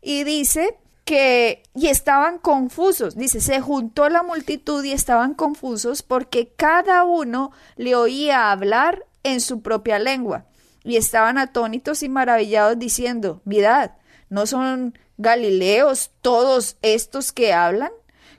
Y 0.00 0.22
dice 0.22 0.78
que 1.04 1.64
y 1.74 1.88
estaban 1.88 2.38
confusos. 2.38 3.16
Dice, 3.16 3.40
se 3.40 3.60
juntó 3.60 4.08
la 4.08 4.22
multitud 4.22 4.84
y 4.84 4.92
estaban 4.92 5.34
confusos 5.34 6.02
porque 6.02 6.52
cada 6.56 7.04
uno 7.04 7.50
le 7.76 7.96
oía 7.96 8.52
hablar 8.52 9.04
en 9.24 9.40
su 9.40 9.62
propia 9.62 9.98
lengua 9.98 10.46
y 10.86 10.96
estaban 10.96 11.36
atónitos 11.36 12.04
y 12.04 12.08
maravillados 12.08 12.78
diciendo, 12.78 13.42
mirad, 13.44 13.90
¿no 14.30 14.46
son 14.46 14.96
Galileos 15.18 16.12
todos 16.22 16.76
estos 16.80 17.32
que 17.32 17.52
hablan? 17.52 17.90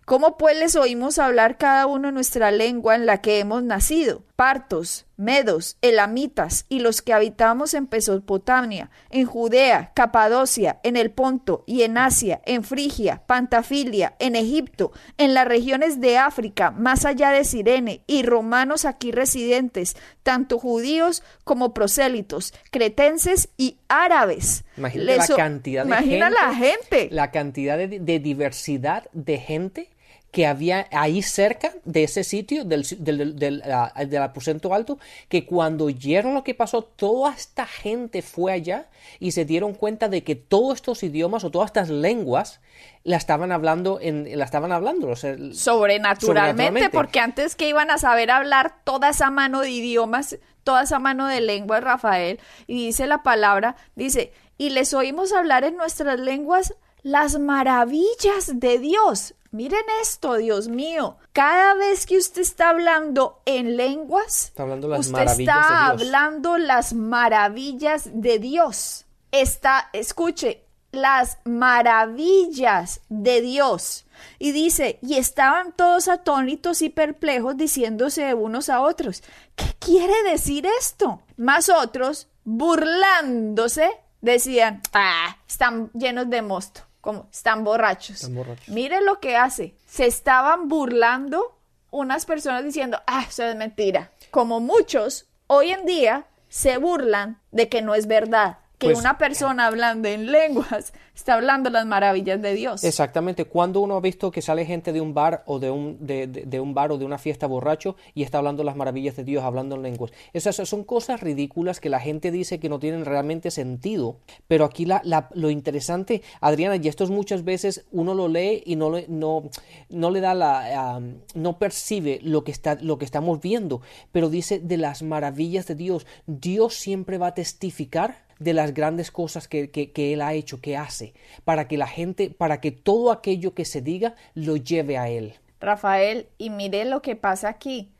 ¿Cómo 0.05 0.37
pues 0.37 0.57
les 0.57 0.77
oímos 0.77 1.19
hablar 1.19 1.57
cada 1.57 1.85
uno 1.87 2.11
nuestra 2.13 2.51
lengua 2.51 2.95
en 2.95 3.05
la 3.05 3.19
que 3.19 3.39
hemos 3.39 3.63
nacido? 3.63 4.23
Partos, 4.37 5.07
medos, 5.15 5.77
elamitas 5.81 6.67
y 6.69 6.79
los 6.79 7.01
que 7.01 7.11
habitamos 7.11 7.73
en 7.73 7.89
Mesopotamia, 7.91 8.91
en 9.09 9.25
Judea, 9.25 9.93
Capadocia, 9.95 10.79
en 10.83 10.95
el 10.95 11.09
Ponto 11.09 11.63
y 11.65 11.81
en 11.81 11.97
Asia, 11.97 12.39
en 12.45 12.63
Frigia, 12.63 13.23
Pantafilia, 13.25 14.15
en 14.19 14.35
Egipto, 14.35 14.91
en 15.17 15.33
las 15.33 15.47
regiones 15.47 15.99
de 16.01 16.19
África, 16.19 16.69
más 16.69 17.03
allá 17.03 17.31
de 17.31 17.45
Sirene, 17.45 18.03
y 18.05 18.21
romanos 18.21 18.85
aquí 18.85 19.11
residentes, 19.11 19.97
tanto 20.21 20.59
judíos 20.59 21.23
como 21.43 21.73
prosélitos, 21.73 22.53
cretenses 22.69 23.49
y 23.57 23.79
árabes. 23.87 24.65
Imagínate 24.77 25.17
la 25.17 25.35
cantidad 25.35 25.83
de 25.83 25.89
imagina 25.89 26.27
gente, 26.27 26.39
la 26.39 26.53
gente. 26.53 27.09
La 27.11 27.31
cantidad 27.31 27.75
de, 27.75 27.87
de 27.99 28.19
diversidad 28.19 29.09
de 29.13 29.39
gente 29.39 29.96
que 30.37 30.45
había 30.45 30.85
ahí 30.91 31.23
cerca 31.23 31.71
de 31.83 32.03
ese 32.03 32.23
sitio, 32.23 32.63
del, 32.63 32.85
del, 32.99 34.21
aposento 34.21 34.71
alto, 34.71 34.99
que 35.29 35.47
cuando 35.47 35.85
oyeron 35.85 36.35
lo 36.35 36.43
que 36.43 36.53
pasó, 36.53 36.83
toda 36.83 37.33
esta 37.33 37.65
gente 37.65 38.21
fue 38.21 38.51
allá 38.51 38.85
y 39.19 39.31
se 39.31 39.45
dieron 39.45 39.73
cuenta 39.73 40.09
de 40.09 40.23
que 40.23 40.35
todos 40.35 40.75
estos 40.75 41.01
idiomas 41.01 41.43
o 41.43 41.49
todas 41.49 41.69
estas 41.69 41.89
lenguas 41.89 42.59
la 43.03 43.17
estaban 43.17 43.51
hablando, 43.51 43.97
en, 43.99 44.37
la 44.37 44.45
estaban 44.45 44.71
hablando. 44.71 45.15
sobrenaturalmente, 45.15 46.91
porque 46.91 47.19
antes 47.19 47.55
que 47.55 47.67
iban 47.67 47.89
a 47.89 47.97
saber 47.97 48.29
hablar 48.29 48.75
toda 48.83 49.09
esa 49.09 49.31
mano 49.31 49.61
de 49.61 49.71
idiomas, 49.71 50.37
toda 50.63 50.83
esa 50.83 50.99
mano 50.99 51.25
de 51.25 51.41
lenguas, 51.41 51.83
Rafael, 51.83 52.39
y 52.67 52.85
dice 52.85 53.07
la 53.07 53.23
palabra, 53.23 53.75
dice, 53.95 54.31
y 54.59 54.69
les 54.69 54.93
oímos 54.93 55.33
hablar 55.33 55.63
en 55.63 55.77
nuestras 55.77 56.19
lenguas 56.19 56.75
las 57.07 57.39
maravillas 57.39 58.51
de 58.59 58.79
Dios. 58.79 59.33
Miren 59.51 59.83
esto, 60.01 60.35
Dios 60.35 60.67
mío. 60.67 61.17
Cada 61.31 61.73
vez 61.75 62.05
que 62.05 62.17
usted 62.17 62.41
está 62.41 62.69
hablando 62.69 63.41
en 63.45 63.77
lenguas, 63.77 64.53
usted 64.97 65.39
está 65.39 65.87
hablando 65.87 66.57
las 66.57 66.93
maravillas 66.93 68.09
de 68.13 68.39
Dios. 68.39 69.05
Está, 69.31 69.89
escuche, 69.93 70.63
las 70.91 71.37
maravillas 71.45 73.01
de 73.09 73.41
Dios. 73.41 74.05
Y 74.39 74.51
dice, 74.51 74.99
y 75.01 75.15
estaban 75.15 75.71
todos 75.71 76.07
atónitos 76.07 76.81
y 76.81 76.89
perplejos 76.89 77.55
diciéndose 77.55 78.33
unos 78.33 78.69
a 78.69 78.81
otros, 78.81 79.23
¿qué 79.55 79.75
quiere 79.79 80.23
decir 80.23 80.65
esto? 80.79 81.21
Más 81.37 81.69
otros, 81.69 82.27
burlándose, 82.43 83.91
decían, 84.21 84.81
ah, 84.93 85.37
están 85.47 85.91
llenos 85.93 86.29
de 86.29 86.41
mosto 86.41 86.86
como 87.07 87.29
están 87.31 87.63
borrachos. 87.63 88.29
Mire 88.67 88.99
lo 88.99 89.21
que 89.21 89.37
hace. 89.37 89.73
Se 89.87 90.05
estaban 90.05 90.67
burlando 90.67 91.57
unas 91.89 92.25
personas 92.25 92.65
diciendo, 92.65 93.01
ah, 93.07 93.23
eso 93.25 93.45
es 93.45 93.55
mentira. 93.55 94.11
Como 94.29 94.59
muchos 94.59 95.25
hoy 95.47 95.71
en 95.71 95.85
día 95.85 96.25
se 96.49 96.77
burlan 96.77 97.39
de 97.51 97.69
que 97.69 97.81
no 97.81 97.95
es 97.95 98.07
verdad 98.07 98.57
que 98.77 98.87
pues, 98.87 98.99
una 98.99 99.17
persona 99.17 99.65
hablando 99.65 100.07
en 100.07 100.31
lenguas 100.31 100.93
está 101.15 101.33
hablando 101.33 101.69
las 101.71 101.85
maravillas 101.87 102.41
de 102.41 102.53
Dios. 102.53 102.83
Exactamente. 102.83 103.45
Cuando 103.45 103.81
uno 103.81 103.95
ha 103.95 104.01
visto 104.01 104.29
que 104.29 104.43
sale 104.43 104.65
gente 104.65 104.93
de 104.93 105.01
un 105.01 105.15
bar 105.15 105.43
o 105.47 105.57
de 105.57 105.71
un, 105.71 105.97
de, 105.99 106.59
un 106.59 106.75
bar 106.75 106.91
o 106.91 106.97
de 106.99 107.05
una 107.05 107.17
fiesta 107.17 107.47
borracho 107.47 107.95
y 108.13 108.21
está 108.21 108.37
hablando 108.37 108.63
las 108.63 108.75
maravillas 108.75 109.15
de 109.15 109.23
Dios, 109.23 109.43
hablando 109.43 109.75
en 109.75 109.81
lenguas. 109.81 110.11
Esas 110.33 110.55
son 110.55 110.83
cosas 110.83 111.21
ridículas 111.21 111.79
que 111.79 111.89
la 111.89 111.99
gente 111.99 112.29
dice 112.29 112.59
que 112.59 112.69
no 112.69 112.77
tienen 112.77 113.05
realmente 113.05 113.49
sentido. 113.49 114.19
Pero 114.47 114.63
aquí 114.63 114.85
la, 114.85 115.01
lo 115.33 115.49
interesante, 115.49 116.21
Adriana, 116.39 116.75
y 116.75 116.87
esto 116.87 117.03
es 117.03 117.09
muchas 117.09 117.43
veces 117.43 117.85
uno 117.91 118.13
lo 118.13 118.27
lee 118.27 118.61
y 118.63 118.75
no, 118.75 118.91
no, 119.07 119.49
no 119.89 120.11
le 120.11 120.21
da 120.21 120.35
la, 120.35 121.01
no 121.33 121.57
percibe 121.57 122.19
lo 122.21 122.43
que, 122.43 122.51
está, 122.51 122.75
lo 122.75 122.99
que 122.99 123.05
estamos 123.05 123.41
viendo, 123.41 123.81
pero 124.11 124.29
dice 124.29 124.59
de 124.59 124.77
las 124.77 125.01
maravillas 125.01 125.65
de 125.65 125.73
Dios. 125.73 126.05
Dios 126.27 126.75
siempre 126.75 127.17
va 127.17 127.27
a 127.27 127.33
testificar 127.33 128.26
de 128.39 128.53
las 128.53 128.73
grandes 128.73 129.11
cosas 129.11 129.47
que, 129.47 129.91
Él 129.95 130.21
ha 130.21 130.33
hecho, 130.33 130.61
que 130.61 130.77
hace, 130.77 131.13
para 131.43 131.67
que 131.67 131.77
la 131.77 131.87
gente, 131.87 132.29
para 132.29 132.61
que 132.61 132.71
todo 132.71 133.11
aquello 133.11 133.53
que 133.53 133.65
se 133.65 133.81
diga 133.81 134.15
lo 134.33 134.57
lleve 134.57 134.97
a 134.97 135.09
Él. 135.09 135.35
Rafael, 135.59 136.27
y 136.37 136.49
mire 136.49 136.85
lo 136.85 137.01
que 137.01 137.15
pasa 137.15 137.49
aquí. 137.49 137.91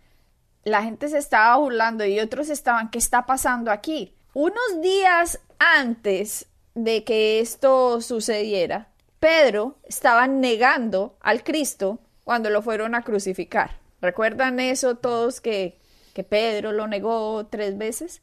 La 0.63 0.83
gente 0.83 1.07
se 1.07 1.17
estaba 1.17 1.57
burlando 1.57 2.05
y 2.05 2.19
otros 2.19 2.49
estaban, 2.49 2.89
¿qué 2.89 2.97
está 2.97 3.25
pasando 3.25 3.71
aquí? 3.71 4.13
Unos 4.33 4.81
días 4.81 5.39
antes 5.59 6.47
de 6.75 7.03
que 7.03 7.39
esto 7.39 8.01
sucediera, 8.01 8.89
Pedro 9.19 9.77
estaba 9.83 10.27
negando 10.27 11.17
al 11.21 11.43
Cristo 11.43 11.99
cuando 12.23 12.49
lo 12.49 12.61
fueron 12.61 12.93
a 12.93 13.01
crucificar. 13.01 13.79
¿Recuerdan 14.01 14.59
eso 14.59 14.95
todos 14.95 15.41
que, 15.41 15.79
que 16.13 16.23
Pedro 16.23 16.71
lo 16.71 16.87
negó 16.87 17.47
tres 17.47 17.77
veces? 17.77 18.21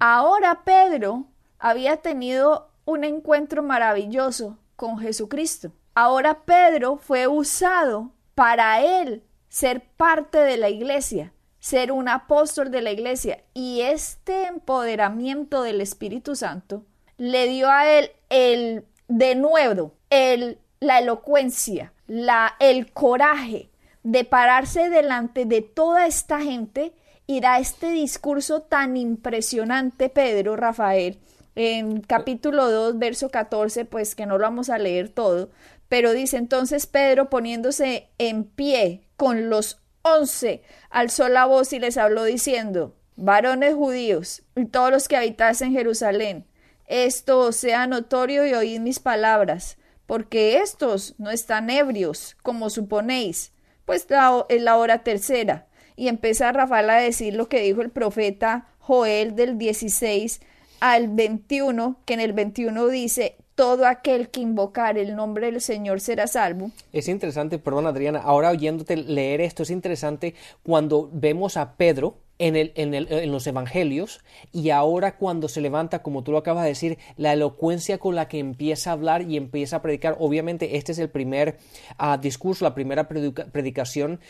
Ahora 0.00 0.62
Pedro 0.64 1.26
había 1.66 1.96
tenido 1.96 2.68
un 2.84 3.02
encuentro 3.02 3.60
maravilloso 3.60 4.56
con 4.76 5.00
Jesucristo. 5.00 5.72
Ahora 5.96 6.44
Pedro 6.44 6.96
fue 6.96 7.26
usado 7.26 8.12
para 8.36 8.82
él 8.82 9.24
ser 9.48 9.82
parte 9.96 10.38
de 10.38 10.58
la 10.58 10.68
iglesia, 10.68 11.32
ser 11.58 11.90
un 11.90 12.08
apóstol 12.08 12.70
de 12.70 12.82
la 12.82 12.92
iglesia. 12.92 13.42
Y 13.52 13.80
este 13.80 14.44
empoderamiento 14.44 15.62
del 15.62 15.80
Espíritu 15.80 16.36
Santo 16.36 16.84
le 17.16 17.48
dio 17.48 17.68
a 17.68 17.90
él 17.90 18.12
el 18.28 18.84
de 19.08 19.34
nuevo, 19.34 19.92
el, 20.08 20.60
la 20.78 21.00
elocuencia, 21.00 21.92
la, 22.06 22.54
el 22.60 22.92
coraje 22.92 23.70
de 24.04 24.22
pararse 24.22 24.88
delante 24.88 25.46
de 25.46 25.62
toda 25.62 26.06
esta 26.06 26.40
gente 26.40 26.92
y 27.26 27.40
da 27.40 27.58
este 27.58 27.90
discurso 27.90 28.62
tan 28.62 28.96
impresionante, 28.96 30.08
Pedro 30.08 30.54
Rafael, 30.54 31.18
en 31.56 32.02
capítulo 32.02 32.70
2, 32.70 32.98
verso 32.98 33.30
14, 33.30 33.84
pues 33.86 34.14
que 34.14 34.26
no 34.26 34.38
lo 34.38 34.44
vamos 34.44 34.70
a 34.70 34.78
leer 34.78 35.08
todo, 35.08 35.50
pero 35.88 36.12
dice 36.12 36.36
entonces 36.36 36.86
Pedro 36.86 37.28
poniéndose 37.30 38.08
en 38.18 38.44
pie 38.44 39.02
con 39.16 39.50
los 39.50 39.80
once, 40.02 40.62
alzó 40.90 41.28
la 41.28 41.46
voz 41.46 41.72
y 41.72 41.80
les 41.80 41.96
habló 41.96 42.24
diciendo, 42.24 42.94
varones 43.16 43.74
judíos 43.74 44.42
y 44.54 44.66
todos 44.66 44.90
los 44.90 45.08
que 45.08 45.16
habitasen 45.16 45.68
en 45.68 45.74
Jerusalén, 45.74 46.46
esto 46.86 47.50
sea 47.50 47.86
notorio 47.86 48.46
y 48.46 48.54
oíd 48.54 48.80
mis 48.80 49.00
palabras, 49.00 49.78
porque 50.06 50.58
estos 50.58 51.14
no 51.18 51.30
están 51.30 51.70
ebrios, 51.70 52.36
como 52.42 52.70
suponéis, 52.70 53.52
pues 53.86 54.06
es 54.48 54.62
la 54.62 54.76
hora 54.76 55.02
tercera. 55.02 55.66
Y 55.96 56.08
empieza 56.08 56.52
Rafael 56.52 56.90
a 56.90 56.96
decir 56.96 57.34
lo 57.34 57.48
que 57.48 57.62
dijo 57.62 57.80
el 57.80 57.90
profeta 57.90 58.68
Joel 58.78 59.34
del 59.34 59.58
16, 59.58 60.40
al 60.80 61.08
21, 61.08 62.00
que 62.04 62.14
en 62.14 62.20
el 62.20 62.32
21 62.32 62.88
dice, 62.88 63.36
todo 63.54 63.86
aquel 63.86 64.28
que 64.28 64.40
invocar 64.40 64.98
el 64.98 65.16
nombre 65.16 65.46
del 65.46 65.60
Señor 65.60 66.00
será 66.00 66.26
salvo. 66.26 66.70
Es 66.92 67.08
interesante, 67.08 67.58
perdón 67.58 67.86
Adriana, 67.86 68.20
ahora 68.20 68.50
oyéndote 68.50 68.96
leer 68.96 69.40
esto, 69.40 69.62
es 69.62 69.70
interesante 69.70 70.34
cuando 70.62 71.10
vemos 71.12 71.56
a 71.56 71.76
Pedro, 71.76 72.18
en, 72.38 72.56
el, 72.56 72.72
en, 72.74 72.94
el, 72.94 73.30
los 73.30 73.46
evangelios 73.46 74.20
y 74.52 74.70
ahora 74.70 75.16
cuando 75.16 75.48
se 75.48 75.60
levanta, 75.60 76.02
como 76.02 76.22
tú 76.22 76.32
lo 76.32 76.38
acabas 76.38 76.64
de 76.64 76.70
decir, 76.70 76.98
la 77.16 77.32
elocuencia 77.32 77.98
con 77.98 78.14
la 78.14 78.28
que 78.28 78.38
empieza 78.38 78.90
a 78.90 78.92
hablar 78.94 79.22
y 79.22 79.36
empieza 79.36 79.76
a 79.76 79.82
predicar. 79.82 80.16
Obviamente 80.18 80.76
este 80.76 80.92
es 80.92 80.98
el 80.98 81.08
primer 81.08 81.58
uh, 81.98 82.18
discurso, 82.20 82.64
la 82.64 82.74
primera 82.74 83.08
predica 83.08 83.46
predicación 83.46 84.20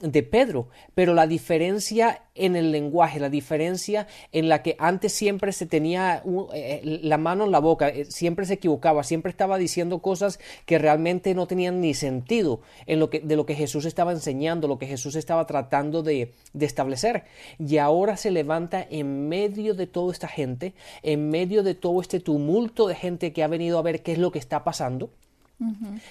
de 0.00 0.22
Pedro, 0.22 0.68
pero 0.94 1.14
la 1.14 1.26
diferencia 1.26 2.22
en 2.34 2.56
el 2.56 2.72
lenguaje, 2.72 3.20
la 3.20 3.28
diferencia 3.28 4.06
en 4.32 4.48
la 4.48 4.62
que 4.62 4.76
antes 4.78 5.12
siempre 5.12 5.52
se 5.52 5.66
tenía 5.66 6.22
uh, 6.24 6.48
eh, 6.54 6.80
la 7.02 7.18
mano 7.18 7.44
en 7.44 7.50
la 7.50 7.58
boca, 7.58 7.88
eh, 7.88 8.06
siempre 8.06 8.46
se 8.46 8.54
equivocaba, 8.54 9.02
siempre 9.04 9.30
estaba 9.30 9.58
diciendo 9.58 10.00
cosas 10.00 10.38
que 10.64 10.78
realmente 10.78 11.34
no 11.34 11.46
tenían 11.46 11.80
ni 11.80 11.94
sentido 11.94 12.60
en 12.86 13.00
lo 13.00 13.10
que, 13.10 13.20
de 13.20 13.36
lo 13.36 13.46
que 13.46 13.54
Jesús 13.54 13.84
estaba 13.84 14.12
enseñando, 14.12 14.68
lo 14.68 14.78
que 14.78 14.86
Jesús 14.86 15.16
estaba 15.16 15.46
tratando 15.46 16.02
de 16.02 16.32
establecer 16.58 17.24
y 17.58 17.78
ahora 17.78 18.16
se 18.16 18.30
levanta 18.30 18.86
en 18.90 19.28
medio 19.28 19.74
de 19.74 19.86
toda 19.86 20.12
esta 20.12 20.28
gente, 20.28 20.74
en 21.02 21.30
medio 21.30 21.62
de 21.62 21.74
todo 21.74 22.00
este 22.00 22.20
tumulto 22.20 22.86
de 22.86 22.94
gente 22.94 23.32
que 23.32 23.42
ha 23.42 23.48
venido 23.48 23.78
a 23.78 23.82
ver 23.82 24.02
qué 24.02 24.12
es 24.12 24.18
lo 24.18 24.32
que 24.32 24.38
está 24.38 24.64
pasando 24.64 25.10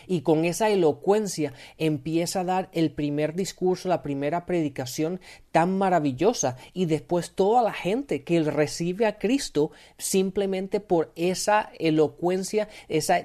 y 0.07 0.21
con 0.21 0.45
esa 0.45 0.69
elocuencia 0.69 1.53
empieza 1.77 2.41
a 2.41 2.43
dar 2.43 2.69
el 2.73 2.91
primer 2.91 3.33
discurso, 3.35 3.89
la 3.89 4.01
primera 4.01 4.45
predicación 4.45 5.19
tan 5.51 5.77
maravillosa 5.77 6.55
y 6.73 6.85
después 6.85 7.31
toda 7.31 7.61
la 7.61 7.73
gente 7.73 8.23
que 8.23 8.41
recibe 8.41 9.05
a 9.05 9.19
Cristo 9.19 9.71
simplemente 9.97 10.79
por 10.79 11.11
esa 11.15 11.71
elocuencia, 11.79 12.69
esa, 12.87 13.21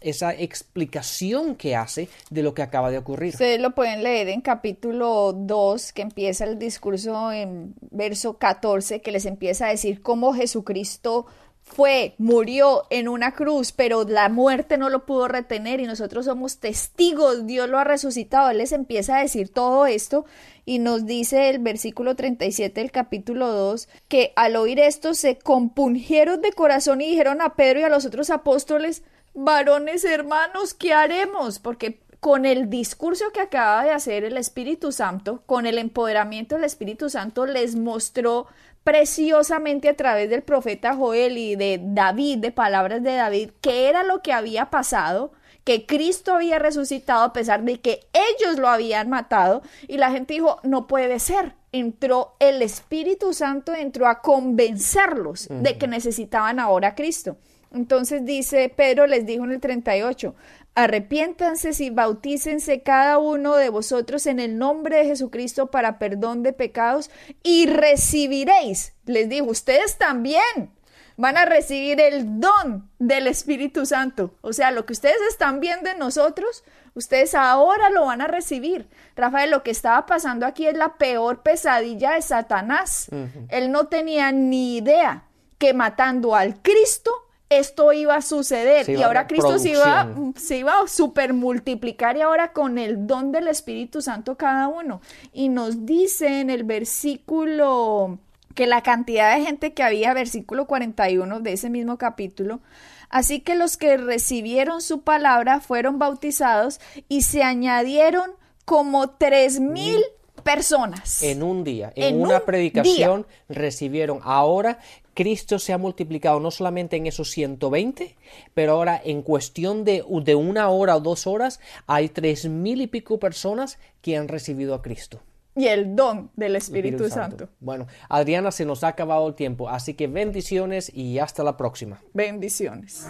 esa 0.00 0.34
explicación 0.34 1.54
que 1.54 1.76
hace 1.76 2.08
de 2.30 2.42
lo 2.42 2.54
que 2.54 2.62
acaba 2.62 2.90
de 2.90 2.98
ocurrir. 2.98 3.34
Ustedes 3.34 3.60
lo 3.60 3.74
pueden 3.74 4.02
leer 4.02 4.28
en 4.28 4.40
capítulo 4.40 5.32
2 5.32 5.92
que 5.92 6.02
empieza 6.02 6.44
el 6.44 6.58
discurso 6.58 7.32
en 7.32 7.74
verso 7.90 8.38
14 8.38 9.00
que 9.00 9.12
les 9.12 9.26
empieza 9.26 9.66
a 9.66 9.70
decir 9.70 10.02
cómo 10.02 10.32
Jesucristo 10.32 11.26
fue, 11.74 12.14
murió 12.18 12.84
en 12.90 13.08
una 13.08 13.32
cruz, 13.32 13.72
pero 13.72 14.04
la 14.04 14.28
muerte 14.28 14.78
no 14.78 14.90
lo 14.90 15.06
pudo 15.06 15.28
retener 15.28 15.80
y 15.80 15.86
nosotros 15.86 16.24
somos 16.24 16.58
testigos, 16.58 17.46
Dios 17.46 17.68
lo 17.68 17.78
ha 17.78 17.84
resucitado. 17.84 18.50
Él 18.50 18.58
les 18.58 18.72
empieza 18.72 19.16
a 19.16 19.22
decir 19.22 19.48
todo 19.48 19.86
esto 19.86 20.24
y 20.64 20.80
nos 20.80 21.06
dice 21.06 21.48
el 21.50 21.60
versículo 21.60 22.16
37 22.16 22.80
del 22.80 22.90
capítulo 22.90 23.52
2 23.52 23.88
que 24.08 24.32
al 24.36 24.56
oír 24.56 24.80
esto 24.80 25.14
se 25.14 25.38
compungieron 25.38 26.42
de 26.42 26.52
corazón 26.52 27.00
y 27.00 27.10
dijeron 27.10 27.40
a 27.40 27.54
Pedro 27.54 27.80
y 27.80 27.82
a 27.84 27.88
los 27.88 28.04
otros 28.04 28.30
apóstoles, 28.30 29.02
varones 29.34 30.04
hermanos, 30.04 30.74
¿qué 30.74 30.92
haremos? 30.92 31.58
Porque 31.58 32.00
con 32.20 32.46
el 32.46 32.68
discurso 32.68 33.26
que 33.32 33.40
acaba 33.40 33.84
de 33.84 33.92
hacer 33.92 34.24
el 34.24 34.36
Espíritu 34.36 34.90
Santo, 34.90 35.42
con 35.46 35.66
el 35.66 35.78
empoderamiento 35.78 36.56
del 36.56 36.64
Espíritu 36.64 37.08
Santo, 37.10 37.46
les 37.46 37.76
mostró 37.76 38.46
preciosamente 38.84 39.88
a 39.88 39.96
través 39.96 40.30
del 40.30 40.42
profeta 40.42 40.94
Joel 40.94 41.36
y 41.36 41.56
de 41.56 41.80
David, 41.82 42.38
de 42.38 42.52
palabras 42.52 43.02
de 43.02 43.14
David, 43.14 43.50
qué 43.60 43.88
era 43.88 44.02
lo 44.02 44.22
que 44.22 44.32
había 44.32 44.70
pasado, 44.70 45.32
que 45.64 45.84
Cristo 45.84 46.34
había 46.34 46.58
resucitado 46.58 47.24
a 47.24 47.32
pesar 47.34 47.62
de 47.62 47.80
que 47.80 48.08
ellos 48.12 48.58
lo 48.58 48.68
habían 48.68 49.10
matado 49.10 49.60
y 49.86 49.98
la 49.98 50.10
gente 50.10 50.34
dijo, 50.34 50.60
no 50.62 50.86
puede 50.86 51.18
ser. 51.18 51.56
Entró 51.72 52.36
el 52.38 52.62
Espíritu 52.62 53.34
Santo, 53.34 53.74
entró 53.74 54.08
a 54.08 54.22
convencerlos 54.22 55.48
de 55.50 55.76
que 55.76 55.86
necesitaban 55.86 56.58
ahora 56.58 56.88
a 56.88 56.94
Cristo. 56.94 57.36
Entonces 57.70 58.24
dice 58.24 58.72
Pedro 58.74 59.06
les 59.06 59.26
dijo 59.26 59.44
en 59.44 59.52
el 59.52 59.60
38, 59.60 60.34
arrepiéntanse 60.78 61.70
y 61.82 61.90
bautícense 61.90 62.82
cada 62.84 63.18
uno 63.18 63.56
de 63.56 63.68
vosotros 63.68 64.26
en 64.26 64.38
el 64.38 64.58
nombre 64.58 64.98
de 64.98 65.06
Jesucristo 65.06 65.72
para 65.72 65.98
perdón 65.98 66.44
de 66.44 66.52
pecados 66.52 67.10
y 67.42 67.66
recibiréis, 67.66 68.92
les 69.04 69.28
dijo, 69.28 69.46
ustedes 69.46 69.98
también 69.98 70.70
van 71.16 71.36
a 71.36 71.46
recibir 71.46 72.00
el 72.00 72.38
don 72.38 72.88
del 73.00 73.26
Espíritu 73.26 73.86
Santo. 73.86 74.36
O 74.40 74.52
sea, 74.52 74.70
lo 74.70 74.86
que 74.86 74.92
ustedes 74.92 75.20
están 75.28 75.58
viendo 75.58 75.90
en 75.90 75.98
nosotros, 75.98 76.62
ustedes 76.94 77.34
ahora 77.34 77.90
lo 77.90 78.06
van 78.06 78.20
a 78.20 78.28
recibir. 78.28 78.88
Rafael, 79.16 79.50
lo 79.50 79.64
que 79.64 79.72
estaba 79.72 80.06
pasando 80.06 80.46
aquí 80.46 80.68
es 80.68 80.76
la 80.76 80.96
peor 80.96 81.42
pesadilla 81.42 82.12
de 82.12 82.22
Satanás. 82.22 83.08
Él 83.48 83.72
no 83.72 83.88
tenía 83.88 84.30
ni 84.30 84.76
idea 84.76 85.24
que 85.58 85.74
matando 85.74 86.36
al 86.36 86.62
Cristo 86.62 87.10
esto 87.50 87.92
iba 87.92 88.16
a 88.16 88.22
suceder 88.22 88.88
y 88.90 89.02
ahora 89.02 89.26
Cristo 89.26 89.58
se 89.58 89.70
iba, 89.70 90.08
se 90.36 90.58
iba 90.58 90.80
a 90.80 90.86
super 90.86 91.32
multiplicar 91.32 92.16
y 92.16 92.20
ahora 92.20 92.52
con 92.52 92.78
el 92.78 93.06
don 93.06 93.32
del 93.32 93.48
Espíritu 93.48 94.02
Santo 94.02 94.36
cada 94.36 94.68
uno. 94.68 95.00
Y 95.32 95.48
nos 95.48 95.86
dice 95.86 96.40
en 96.40 96.50
el 96.50 96.64
versículo 96.64 98.18
que 98.54 98.66
la 98.66 98.82
cantidad 98.82 99.34
de 99.34 99.44
gente 99.44 99.72
que 99.72 99.82
había, 99.82 100.12
versículo 100.14 100.66
41 100.66 101.40
de 101.40 101.52
ese 101.52 101.70
mismo 101.70 101.96
capítulo, 101.96 102.60
así 103.08 103.40
que 103.40 103.54
los 103.54 103.76
que 103.76 103.96
recibieron 103.96 104.82
su 104.82 105.00
palabra 105.00 105.60
fueron 105.60 105.98
bautizados 105.98 106.80
y 107.08 107.22
se 107.22 107.42
añadieron 107.42 108.32
como 108.64 109.10
tres 109.10 109.60
mil 109.60 110.02
personas. 110.42 111.22
En 111.22 111.42
un 111.42 111.64
día, 111.64 111.92
en, 111.94 112.20
una 112.20 112.40
predicación 112.40 113.26
recibieron. 113.48 114.20
Ahora 114.22 114.78
Cristo 115.18 115.58
se 115.58 115.72
ha 115.72 115.78
multiplicado 115.78 116.38
no 116.38 116.52
solamente 116.52 116.96
en 116.96 117.08
esos 117.08 117.32
120, 117.32 118.14
pero 118.54 118.74
ahora 118.74 119.02
en 119.04 119.22
cuestión 119.22 119.82
de, 119.82 120.04
de 120.22 120.34
una 120.36 120.68
hora 120.68 120.94
o 120.94 121.00
dos 121.00 121.26
horas 121.26 121.58
hay 121.88 122.08
tres 122.08 122.48
mil 122.48 122.80
y 122.80 122.86
pico 122.86 123.18
personas 123.18 123.80
que 124.00 124.16
han 124.16 124.28
recibido 124.28 124.76
a 124.76 124.80
Cristo 124.80 125.20
y 125.56 125.66
el 125.66 125.96
don 125.96 126.30
del 126.36 126.54
Espíritu, 126.54 127.08
Santo. 127.08 127.48
Bueno, 127.58 127.88
Adriana, 128.08 128.52
se 128.52 128.64
nos 128.64 128.84
ha 128.84 128.88
acabado 128.88 129.26
el 129.26 129.34
tiempo, 129.34 129.68
así 129.68 129.94
que 129.94 130.06
bendiciones 130.06 130.88
y 130.94 131.18
hasta 131.18 131.42
la 131.42 131.56
próxima. 131.56 132.00
Bendiciones. 132.14 133.08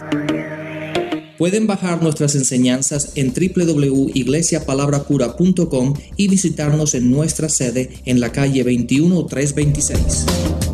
Pueden 1.37 1.67
bajar 1.67 2.01
nuestras 2.01 2.33
enseñanzas 2.33 3.15
en 3.17 3.35
www.iglesiapalabracura.com 3.35 5.93
y 6.15 6.27
visitarnos 6.27 6.95
en 6.95 7.11
nuestra 7.11 7.49
sede 7.49 8.01
en 8.05 8.19
la 8.19 8.31
calle 8.31 8.63
21326. 8.63 10.68